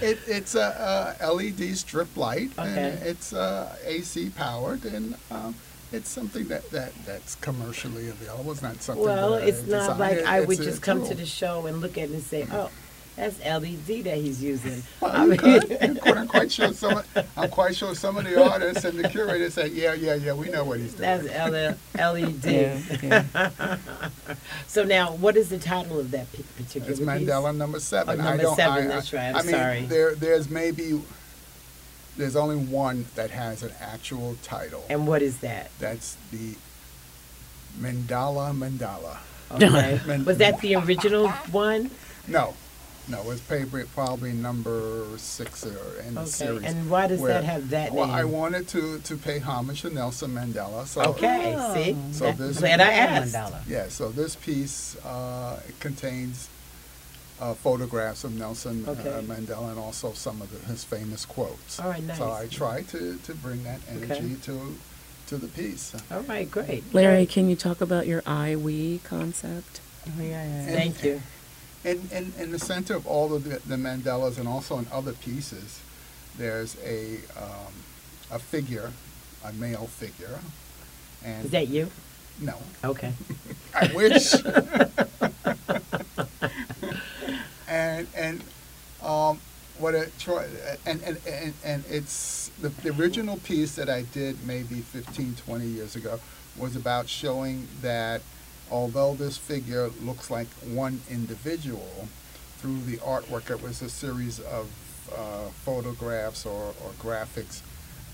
it, 0.02 0.18
it's 0.26 0.54
a, 0.54 1.16
a 1.20 1.33
LED 1.33 1.76
strip 1.76 2.16
light, 2.16 2.50
and 2.59 2.78
Okay. 2.78 3.09
it's 3.11 3.33
uh, 3.33 3.74
AC 3.85 4.31
powered, 4.31 4.85
and 4.85 5.14
um, 5.31 5.54
it's 5.92 6.09
something 6.11 6.46
that, 6.48 6.70
that 6.70 6.92
that's 7.07 7.35
commercially 7.37 8.09
available. 8.09 8.53
It's 8.53 8.62
not 8.62 8.83
something. 8.83 9.05
Well, 9.05 9.33
that 9.33 9.42
I 9.42 9.46
it's 9.46 9.66
not 9.66 9.98
like 9.98 10.22
I 10.24 10.40
would 10.40 10.59
it's 10.59 10.64
just 10.66 10.83
come 10.83 11.05
to 11.07 11.14
the 11.14 11.27
show 11.27 11.66
and 11.66 11.81
look 11.81 11.96
at 11.98 12.05
it 12.11 12.11
and 12.14 12.22
say, 12.22 12.42
mm-hmm. 12.42 12.55
"Oh, 12.55 12.70
that's 13.16 13.38
LED 13.40 14.05
that 14.05 14.18
he's 14.18 14.42
using." 14.42 14.83
I 15.03 15.05
Well, 15.05 15.22
you 15.22 15.29
mean- 15.31 15.38
could. 15.38 15.70
You 15.70 15.77
could. 15.79 16.16
I'm 16.16 16.29
quite 16.29 16.53
sure 16.53 16.72
some. 16.72 16.98
Of, 16.98 17.29
I'm 17.37 17.51
quite 17.51 17.74
sure 17.77 17.94
some 17.94 18.16
of 18.16 18.24
the 18.24 18.42
artists 18.42 18.85
and 18.85 18.98
the 18.98 19.09
curators 19.09 19.55
say, 19.55 19.68
"Yeah, 19.68 19.94
yeah, 19.94 20.14
yeah, 20.14 20.35
we 20.35 20.48
know 20.51 20.64
what 20.64 20.79
he's 20.81 20.94
doing." 20.94 21.27
That's 21.27 21.96
LED. 21.96 23.79
So 24.66 24.85
now, 24.85 25.12
what 25.14 25.37
is 25.37 25.48
the 25.48 25.59
title 25.59 25.98
of 25.98 26.11
that 26.11 26.27
particular 26.57 26.90
It's 26.90 27.01
piece? 27.01 27.09
Mandela 27.09 27.57
number 27.57 27.81
seven. 27.81 28.20
Oh, 28.20 28.22
I 28.22 28.27
number 28.27 28.42
don't, 28.44 28.57
seven, 28.57 28.85
I, 28.85 28.87
that's 28.88 29.12
right, 29.12 29.29
I'm 29.31 29.37
I 29.37 29.42
mean, 29.42 29.51
sorry. 29.51 29.83
there, 29.87 30.14
there's 30.14 30.51
maybe, 30.51 31.01
there's 32.18 32.37
only 32.37 32.57
one 32.57 33.07
that 33.14 33.31
has 33.31 33.62
an 33.62 33.72
actual 33.81 34.37
title. 34.42 34.85
And 34.90 35.07
what 35.07 35.22
is 35.22 35.38
that? 35.38 35.70
That's 35.78 36.16
the 36.33 36.54
Mandala 37.81 38.52
Mandala. 38.54 39.18
Okay. 39.52 40.00
Man- 40.07 40.24
Was 40.24 40.38
that 40.38 40.61
the 40.61 40.74
original 40.76 41.28
one? 41.52 41.90
No, 42.26 42.54
no, 43.07 43.31
it's 43.31 43.40
probably, 43.40 43.85
probably 43.85 44.33
number 44.33 45.04
six 45.16 45.64
or 45.64 46.00
in 46.07 46.14
the 46.16 46.22
Okay. 46.22 46.31
series. 46.31 46.64
And 46.64 46.90
why 46.90 47.07
does 47.07 47.20
where- 47.20 47.35
that 47.35 47.44
have 47.44 47.70
that 47.70 47.92
Well, 47.92 48.07
name? 48.07 48.14
I 48.16 48.24
wanted 48.24 48.66
to, 48.68 48.98
to 48.98 49.16
pay 49.16 49.38
homage 49.38 49.83
to 49.83 49.90
Nelson 49.90 50.33
Mandela. 50.35 50.87
So 50.87 51.02
Okay, 51.02 51.54
see? 51.72 51.96
So 52.12 52.24
That- 52.26 52.38
this- 52.38 52.59
Glad 52.59 52.81
I 52.81 52.92
asked. 52.92 53.33
Mandala. 53.35 53.61
Yeah, 53.68 53.88
so 53.88 54.11
this 54.11 54.35
piece 54.35 54.96
uh, 55.07 55.61
contains 55.81 56.48
uh, 57.40 57.55
photographs 57.55 58.24
of 58.24 58.35
Nelson 58.37 58.85
uh, 58.87 58.94
Mandela 59.22 59.70
and 59.70 59.79
also 59.79 60.12
some 60.12 60.40
of 60.42 60.51
the, 60.51 60.59
his 60.66 60.85
famous 60.85 61.24
quotes. 61.24 61.78
All 61.80 61.91
right, 61.91 62.03
So. 62.16 62.30
I 62.32 62.47
try 62.51 62.82
to, 62.82 63.16
to 63.16 63.34
bring 63.34 63.62
that 63.64 63.80
Okay. 63.97 64.05
energy 64.16 64.36
to 64.43 64.74
to 65.28 65.36
the 65.36 65.49
piece. 65.49 65.95
All 66.11 66.22
right, 66.22 66.51
great. 66.51 66.82
Larry, 66.95 67.26
can 67.26 67.51
you 67.51 67.57
talk 67.57 67.82
about 67.82 68.07
your 68.07 68.22
I 68.26 68.57
we 68.57 68.99
concept? 69.05 69.80
Oh, 70.07 70.22
yeah, 70.22 70.43
yeah. 70.43 70.66
Thank 70.72 71.05
you. 71.05 71.20
In, 71.84 72.09
in, 72.11 72.32
in 72.39 72.51
the 72.51 72.59
center 72.59 72.97
of 72.97 73.07
all 73.07 73.34
of 73.34 73.45
the, 73.45 73.59
the 73.68 73.76
Mandelas 73.76 74.39
and 74.39 74.49
also 74.49 74.78
in 74.78 74.86
other 74.91 75.12
pieces, 75.12 75.80
there's 76.39 76.76
a 76.82 77.16
um, 77.36 77.72
a 78.30 78.39
figure, 78.39 78.91
a 79.45 79.53
male 79.53 79.86
figure, 79.86 80.39
and 81.22 81.45
Is 81.45 81.51
that 81.51 81.68
you? 81.68 81.91
no, 82.41 82.55
Okay. 82.82 83.12
I 83.74 83.93
wish. 83.95 84.32
and 87.99 88.09
and 88.16 88.44
um, 89.03 89.40
what 89.78 89.94
try 90.18 90.46
and, 90.86 91.03
and 91.03 91.18
and 91.26 91.55
and 91.64 91.84
it's 91.88 92.51
the, 92.61 92.68
the 92.68 92.90
original 93.01 93.36
piece 93.38 93.74
that 93.76 93.88
I 93.88 94.03
did 94.03 94.44
maybe 94.46 94.80
15, 94.80 95.36
20 95.46 95.66
years 95.66 95.96
ago 95.96 96.18
was 96.57 96.74
about 96.74 97.09
showing 97.09 97.68
that 97.82 98.22
although 98.70 99.14
this 99.14 99.36
figure 99.36 99.90
looks 100.03 100.30
like 100.30 100.49
one 100.64 101.01
individual, 101.11 102.09
through 102.59 102.80
the 102.80 102.96
artwork, 102.99 103.51
it 103.51 103.62
was 103.62 103.82
a 103.82 103.88
series 103.88 104.40
of 104.40 104.68
uh, 105.16 105.49
photographs 105.64 106.44
or, 106.44 106.74
or 106.84 106.90
graphics, 107.01 107.62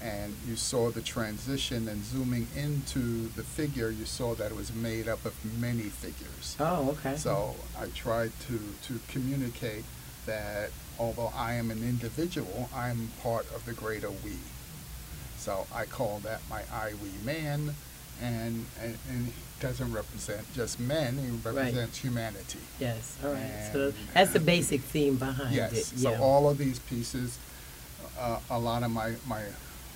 and 0.02 0.34
you 0.46 0.56
saw 0.56 0.90
the 0.90 1.00
transition. 1.00 1.88
And 1.88 2.04
zooming 2.04 2.46
into 2.56 3.28
the 3.28 3.42
figure, 3.42 3.90
you 3.90 4.04
saw 4.04 4.34
that 4.34 4.50
it 4.50 4.56
was 4.56 4.74
made 4.74 5.08
up 5.08 5.24
of 5.24 5.34
many 5.60 5.84
figures. 5.84 6.56
Oh, 6.60 6.90
okay. 6.90 7.16
So 7.16 7.54
I 7.78 7.86
tried 7.94 8.32
to, 8.48 8.58
to 8.88 9.00
communicate 9.08 9.84
that 10.26 10.70
although 10.98 11.32
I 11.34 11.54
am 11.54 11.70
an 11.70 11.82
individual, 11.82 12.68
I'm 12.74 13.10
part 13.22 13.46
of 13.54 13.64
the 13.66 13.72
greater 13.72 14.10
we. 14.10 14.32
So 15.36 15.66
I 15.74 15.84
call 15.84 16.20
that 16.20 16.40
my 16.48 16.62
I 16.72 16.92
we 17.02 17.10
man, 17.24 17.74
and, 18.22 18.64
and, 18.80 18.98
and 19.10 19.32
doesn't 19.60 19.92
represent 19.92 20.52
just 20.54 20.78
men, 20.80 21.18
he 21.18 21.30
represents 21.48 21.98
humanity. 21.98 22.60
Yes, 22.78 23.16
all 23.24 23.32
right. 23.32 23.70
So 23.72 23.92
that's 24.12 24.32
the 24.32 24.40
basic 24.40 24.80
theme 24.80 25.16
behind 25.16 25.54
Yes, 25.54 25.72
it. 25.72 25.76
Yes. 25.76 26.02
So 26.02 26.10
yeah. 26.12 26.20
all 26.20 26.48
of 26.48 26.58
these 26.58 26.78
pieces, 26.80 27.38
uh, 28.18 28.40
a 28.50 28.58
lot 28.58 28.82
of 28.82 28.90
my, 28.90 29.14
my, 29.26 29.42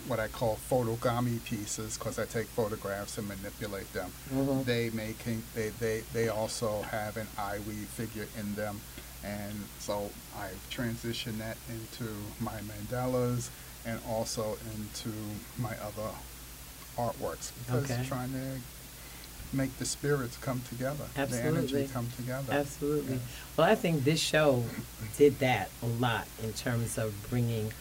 what 0.09 0.19
I 0.19 0.29
call 0.29 0.59
photogami 0.71 1.43
pieces, 1.45 1.99
because 1.99 2.19
I 2.19 2.25
take 2.25 2.47
photographs 2.49 3.19
and 3.19 3.29
manipulate 3.29 3.93
them, 3.93 4.11
Mhm. 4.35 4.65
they 4.65 4.91
making, 4.91 5.43
they, 5.55 5.69
they, 5.79 6.03
they 6.13 6.29
also 6.29 6.83
have 6.83 7.17
an 7.17 7.27
we 7.67 7.75
figure 7.85 8.27
in 8.39 8.55
them. 8.55 8.81
And 9.25 9.65
so 9.81 10.11
I 10.37 10.49
transition 10.71 11.39
that 11.39 11.57
into 11.69 12.11
my 12.41 12.55
mandalas 12.61 13.49
and 13.85 14.01
also 14.09 14.57
into 14.77 15.11
my 15.59 15.75
other 15.83 16.11
artworks 16.97 17.51
because 17.67 17.85
Okay. 17.91 18.05
trying 18.09 18.33
to 18.33 18.61
make 19.53 19.77
the 19.79 19.85
spirits 19.85 20.37
come 20.37 20.63
together, 20.69 21.05
the 21.15 21.41
energy 21.43 21.89
come 21.93 22.09
together. 22.17 22.53
Absolutely. 22.53 23.15
Yeah. 23.15 23.21
Well, 23.57 23.67
I 23.71 23.75
think 23.75 24.05
this 24.05 24.21
show 24.21 24.65
did 25.17 25.39
that 25.41 25.71
a 25.83 25.87
lot 25.87 26.27
in 26.43 26.53
terms 26.53 26.97
of 26.99 27.13
bringing 27.31 27.73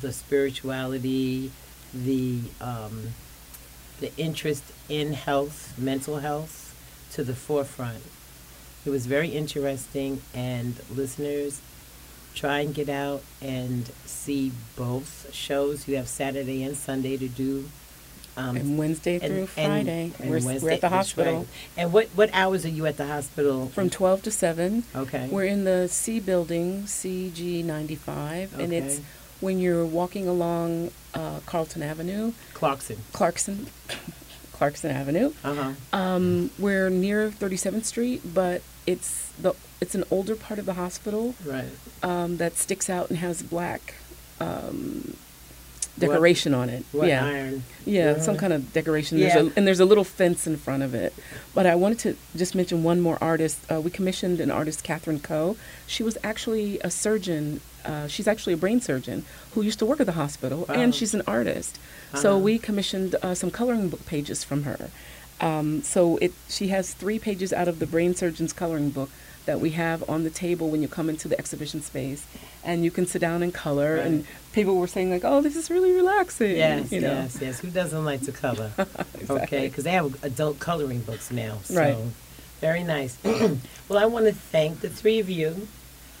the 0.00 0.12
spirituality, 0.12 1.50
the 1.92 2.40
um, 2.60 3.08
the 4.00 4.14
interest 4.16 4.64
in 4.88 5.12
health, 5.12 5.74
mental 5.78 6.18
health, 6.18 6.74
to 7.12 7.22
the 7.24 7.34
forefront. 7.34 8.02
It 8.84 8.90
was 8.90 9.06
very 9.06 9.28
interesting, 9.28 10.20
and 10.34 10.74
listeners, 10.94 11.60
try 12.34 12.60
and 12.60 12.74
get 12.74 12.88
out 12.88 13.22
and 13.40 13.86
see 14.04 14.52
both 14.76 15.32
shows. 15.32 15.88
You 15.88 15.96
have 15.96 16.08
Saturday 16.08 16.62
and 16.62 16.76
Sunday 16.76 17.16
to 17.16 17.28
do. 17.28 17.68
Um, 18.36 18.56
and 18.56 18.76
Wednesday 18.76 19.20
through 19.20 19.36
and- 19.38 19.48
Friday, 19.48 20.10
and 20.18 20.28
we're, 20.28 20.40
Wednesday- 20.44 20.58
we're 20.66 20.72
at 20.72 20.80
the 20.80 20.88
hospital. 20.88 21.46
And 21.76 21.92
what 21.92 22.08
what 22.16 22.30
hours 22.32 22.64
are 22.64 22.68
you 22.68 22.84
at 22.86 22.96
the 22.96 23.06
hospital? 23.06 23.68
from 23.68 23.90
12 23.90 24.22
to 24.22 24.30
7. 24.32 24.82
Okay. 24.96 25.28
We're 25.30 25.44
in 25.44 25.62
the 25.62 25.86
C 25.88 26.18
building, 26.18 26.82
CG 26.88 27.62
95, 27.64 28.58
and 28.58 28.72
it's 28.72 28.96
Okay. 28.96 29.04
When 29.40 29.58
you're 29.58 29.84
walking 29.86 30.26
along 30.28 30.90
uh, 31.14 31.40
Carlton 31.46 31.82
Avenue, 31.82 32.32
Clarkson. 32.54 32.98
Clarkson, 33.12 33.66
Clarkson 34.52 34.90
Avenue. 34.90 35.32
Uh 35.44 35.54
huh. 35.54 35.72
Um, 35.98 36.50
we're 36.58 36.90
near 36.90 37.30
37th 37.30 37.84
Street, 37.84 38.22
but 38.34 38.62
it's 38.86 39.30
the 39.40 39.54
it's 39.80 39.94
an 39.94 40.04
older 40.10 40.34
part 40.36 40.58
of 40.58 40.66
the 40.66 40.74
hospital 40.74 41.34
Right. 41.44 41.68
um, 42.02 42.36
that 42.38 42.56
sticks 42.56 42.88
out 42.88 43.10
and 43.10 43.18
has 43.18 43.42
black 43.42 43.94
um, 44.40 45.14
What- 45.96 46.00
decoration 46.00 46.54
on 46.54 46.68
it. 46.70 46.84
What 46.92 47.08
yeah. 47.08 47.24
iron? 47.24 47.64
Yeah, 47.84 48.14
Yeah. 48.16 48.20
some 48.20 48.36
kind 48.36 48.52
of 48.52 48.72
decoration. 48.72 49.18
There's 49.20 49.34
Yeah. 49.34 49.42
a, 49.42 49.50
and 49.56 49.66
there's 49.66 49.80
a 49.80 49.84
little 49.84 50.04
fence 50.04 50.46
in 50.46 50.56
front 50.56 50.82
of 50.82 50.94
it. 50.94 51.12
But 51.54 51.66
I 51.66 51.74
wanted 51.74 51.98
to 52.00 52.16
just 52.36 52.54
mention 52.54 52.82
one 52.82 53.00
more 53.00 53.18
artist. 53.20 53.58
Uh, 53.70 53.80
we 53.80 53.90
commissioned 53.90 54.40
an 54.40 54.50
artist, 54.50 54.82
Catherine 54.84 55.20
Coe. 55.20 55.56
She 55.86 56.02
was 56.02 56.16
actually 56.24 56.78
a 56.80 56.90
surgeon. 56.90 57.60
Uh, 57.84 58.06
she's 58.08 58.26
actually 58.26 58.52
a 58.52 58.56
brain 58.56 58.80
surgeon 58.80 59.24
who 59.52 59.62
used 59.62 59.78
to 59.78 59.86
work 59.86 60.00
at 60.00 60.06
the 60.06 60.12
hospital, 60.12 60.64
Wow. 60.68 60.74
and 60.74 60.94
she's 60.94 61.14
an 61.14 61.22
artist. 61.26 61.78
So 62.14 62.30
Uh-huh. 62.30 62.38
we 62.38 62.58
commissioned 62.58 63.14
uh, 63.22 63.34
some 63.34 63.50
coloring 63.50 63.88
book 63.88 64.06
pages 64.06 64.42
from 64.44 64.62
her. 64.64 64.90
Um, 65.40 65.82
so 65.82 66.16
it 66.18 66.32
she 66.48 66.68
has 66.68 66.94
three 66.94 67.18
pages 67.18 67.52
out 67.52 67.68
of 67.68 67.78
the 67.80 67.86
brain 67.86 68.14
surgeon's 68.14 68.52
coloring 68.52 68.90
book 68.90 69.10
that 69.46 69.60
we 69.60 69.70
have 69.70 70.08
on 70.08 70.22
the 70.24 70.30
table 70.30 70.70
when 70.70 70.80
you 70.80 70.88
come 70.88 71.10
into 71.10 71.28
the 71.28 71.38
exhibition 71.38 71.82
space, 71.82 72.24
and 72.62 72.82
you 72.84 72.90
can 72.90 73.04
sit 73.06 73.18
down 73.20 73.42
and 73.42 73.52
color. 73.52 73.96
And 73.96 74.24
people 74.52 74.76
were 74.76 74.86
saying 74.86 75.10
like, 75.10 75.24
"Oh, 75.24 75.42
this 75.42 75.56
is 75.56 75.70
really 75.70 75.92
relaxing." 75.92 76.56
Yes, 76.56 76.90
you 76.92 77.00
know? 77.00 77.08
yes, 77.12 77.38
yes. 77.40 77.58
Who 77.60 77.68
doesn't 77.68 78.04
like 78.04 78.22
to 78.22 78.32
color? 78.32 78.70
Okay, 79.28 79.68
because 79.68 79.84
they 79.84 79.90
have 79.90 80.22
adult 80.24 80.58
coloring 80.60 81.00
books 81.00 81.30
now. 81.30 81.58
So 81.64 81.74
Right. 81.74 81.96
very 82.60 82.84
nice. 82.84 83.16
well, 83.88 83.98
I 83.98 84.06
want 84.06 84.26
to 84.26 84.32
thank 84.34 84.80
the 84.80 84.88
three 84.88 85.18
of 85.18 85.28
you 85.28 85.66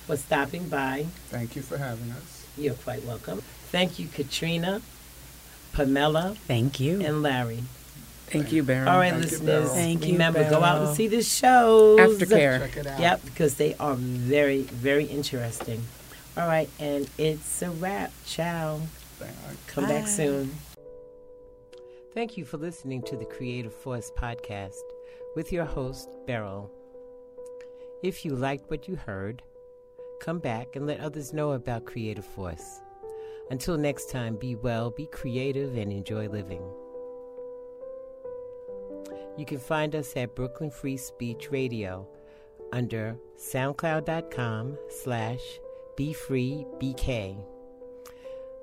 for 0.06 0.16
stopping 0.16 0.68
by. 0.68 1.06
Thank 1.28 1.56
you 1.56 1.62
for 1.62 1.78
having 1.78 2.10
us. 2.12 2.46
You're 2.56 2.74
quite 2.74 3.04
welcome. 3.04 3.40
Thank 3.70 3.98
you, 3.98 4.06
Katrina, 4.08 4.80
Pamela, 5.72 6.36
Thank 6.46 6.78
you. 6.80 7.00
and 7.00 7.22
Larry. 7.22 7.64
Thank 8.26 8.52
you, 8.52 8.62
Beryl. 8.62 8.88
All 8.88 8.98
right, 8.98 9.10
Thank 9.12 9.24
you, 9.24 9.30
listeners. 9.30 9.46
Beryl. 9.64 9.74
Thank 9.74 10.06
you, 10.06 10.12
remember, 10.12 10.48
go 10.48 10.62
out 10.62 10.86
and 10.86 10.96
see 10.96 11.08
the 11.08 11.22
shows. 11.22 12.00
Aftercare. 12.00 12.58
Check 12.60 12.76
it 12.78 12.86
out. 12.86 13.00
Yep, 13.00 13.24
because 13.24 13.54
they 13.56 13.74
are 13.76 13.94
very, 13.94 14.62
very 14.62 15.04
interesting. 15.04 15.82
All 16.36 16.46
right, 16.48 16.68
and 16.80 17.08
it's 17.18 17.62
a 17.62 17.70
wrap. 17.70 18.12
Ciao. 18.24 18.80
Thank- 19.18 19.66
Come 19.68 19.84
back 19.86 20.06
soon. 20.08 20.54
Thank 22.14 22.36
you 22.36 22.44
for 22.44 22.56
listening 22.56 23.02
to 23.02 23.16
the 23.16 23.24
Creative 23.24 23.72
Force 23.74 24.10
podcast 24.16 24.80
with 25.34 25.52
your 25.52 25.64
host, 25.64 26.08
Beryl. 26.26 26.70
If 28.02 28.24
you 28.24 28.36
liked 28.36 28.70
what 28.70 28.86
you 28.88 28.96
heard, 28.96 29.42
come 30.24 30.38
back 30.38 30.74
and 30.74 30.86
let 30.86 31.00
others 31.00 31.34
know 31.34 31.52
about 31.52 31.84
Creative 31.84 32.24
Force. 32.24 32.80
Until 33.50 33.76
next 33.76 34.08
time, 34.08 34.36
be 34.36 34.54
well, 34.54 34.90
be 34.90 35.06
creative, 35.06 35.76
and 35.76 35.92
enjoy 35.92 36.28
living. 36.28 36.62
You 39.36 39.44
can 39.44 39.58
find 39.58 39.94
us 39.94 40.16
at 40.16 40.34
Brooklyn 40.34 40.70
Free 40.70 40.96
Speech 40.96 41.50
Radio 41.50 42.08
under 42.72 43.18
soundcloud.com 43.36 44.78
slash 44.88 45.40
befreebk. 45.98 47.44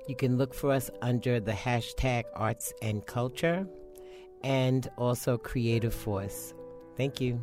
You 0.08 0.16
can 0.16 0.36
look 0.36 0.54
for 0.54 0.72
us 0.72 0.90
under 1.00 1.38
the 1.38 1.52
hashtag 1.52 2.24
arts 2.34 2.72
and 2.82 3.06
culture 3.06 3.66
and 4.42 4.90
also 4.98 5.38
creative 5.38 5.94
force. 5.94 6.54
Thank 6.96 7.20
you. 7.20 7.40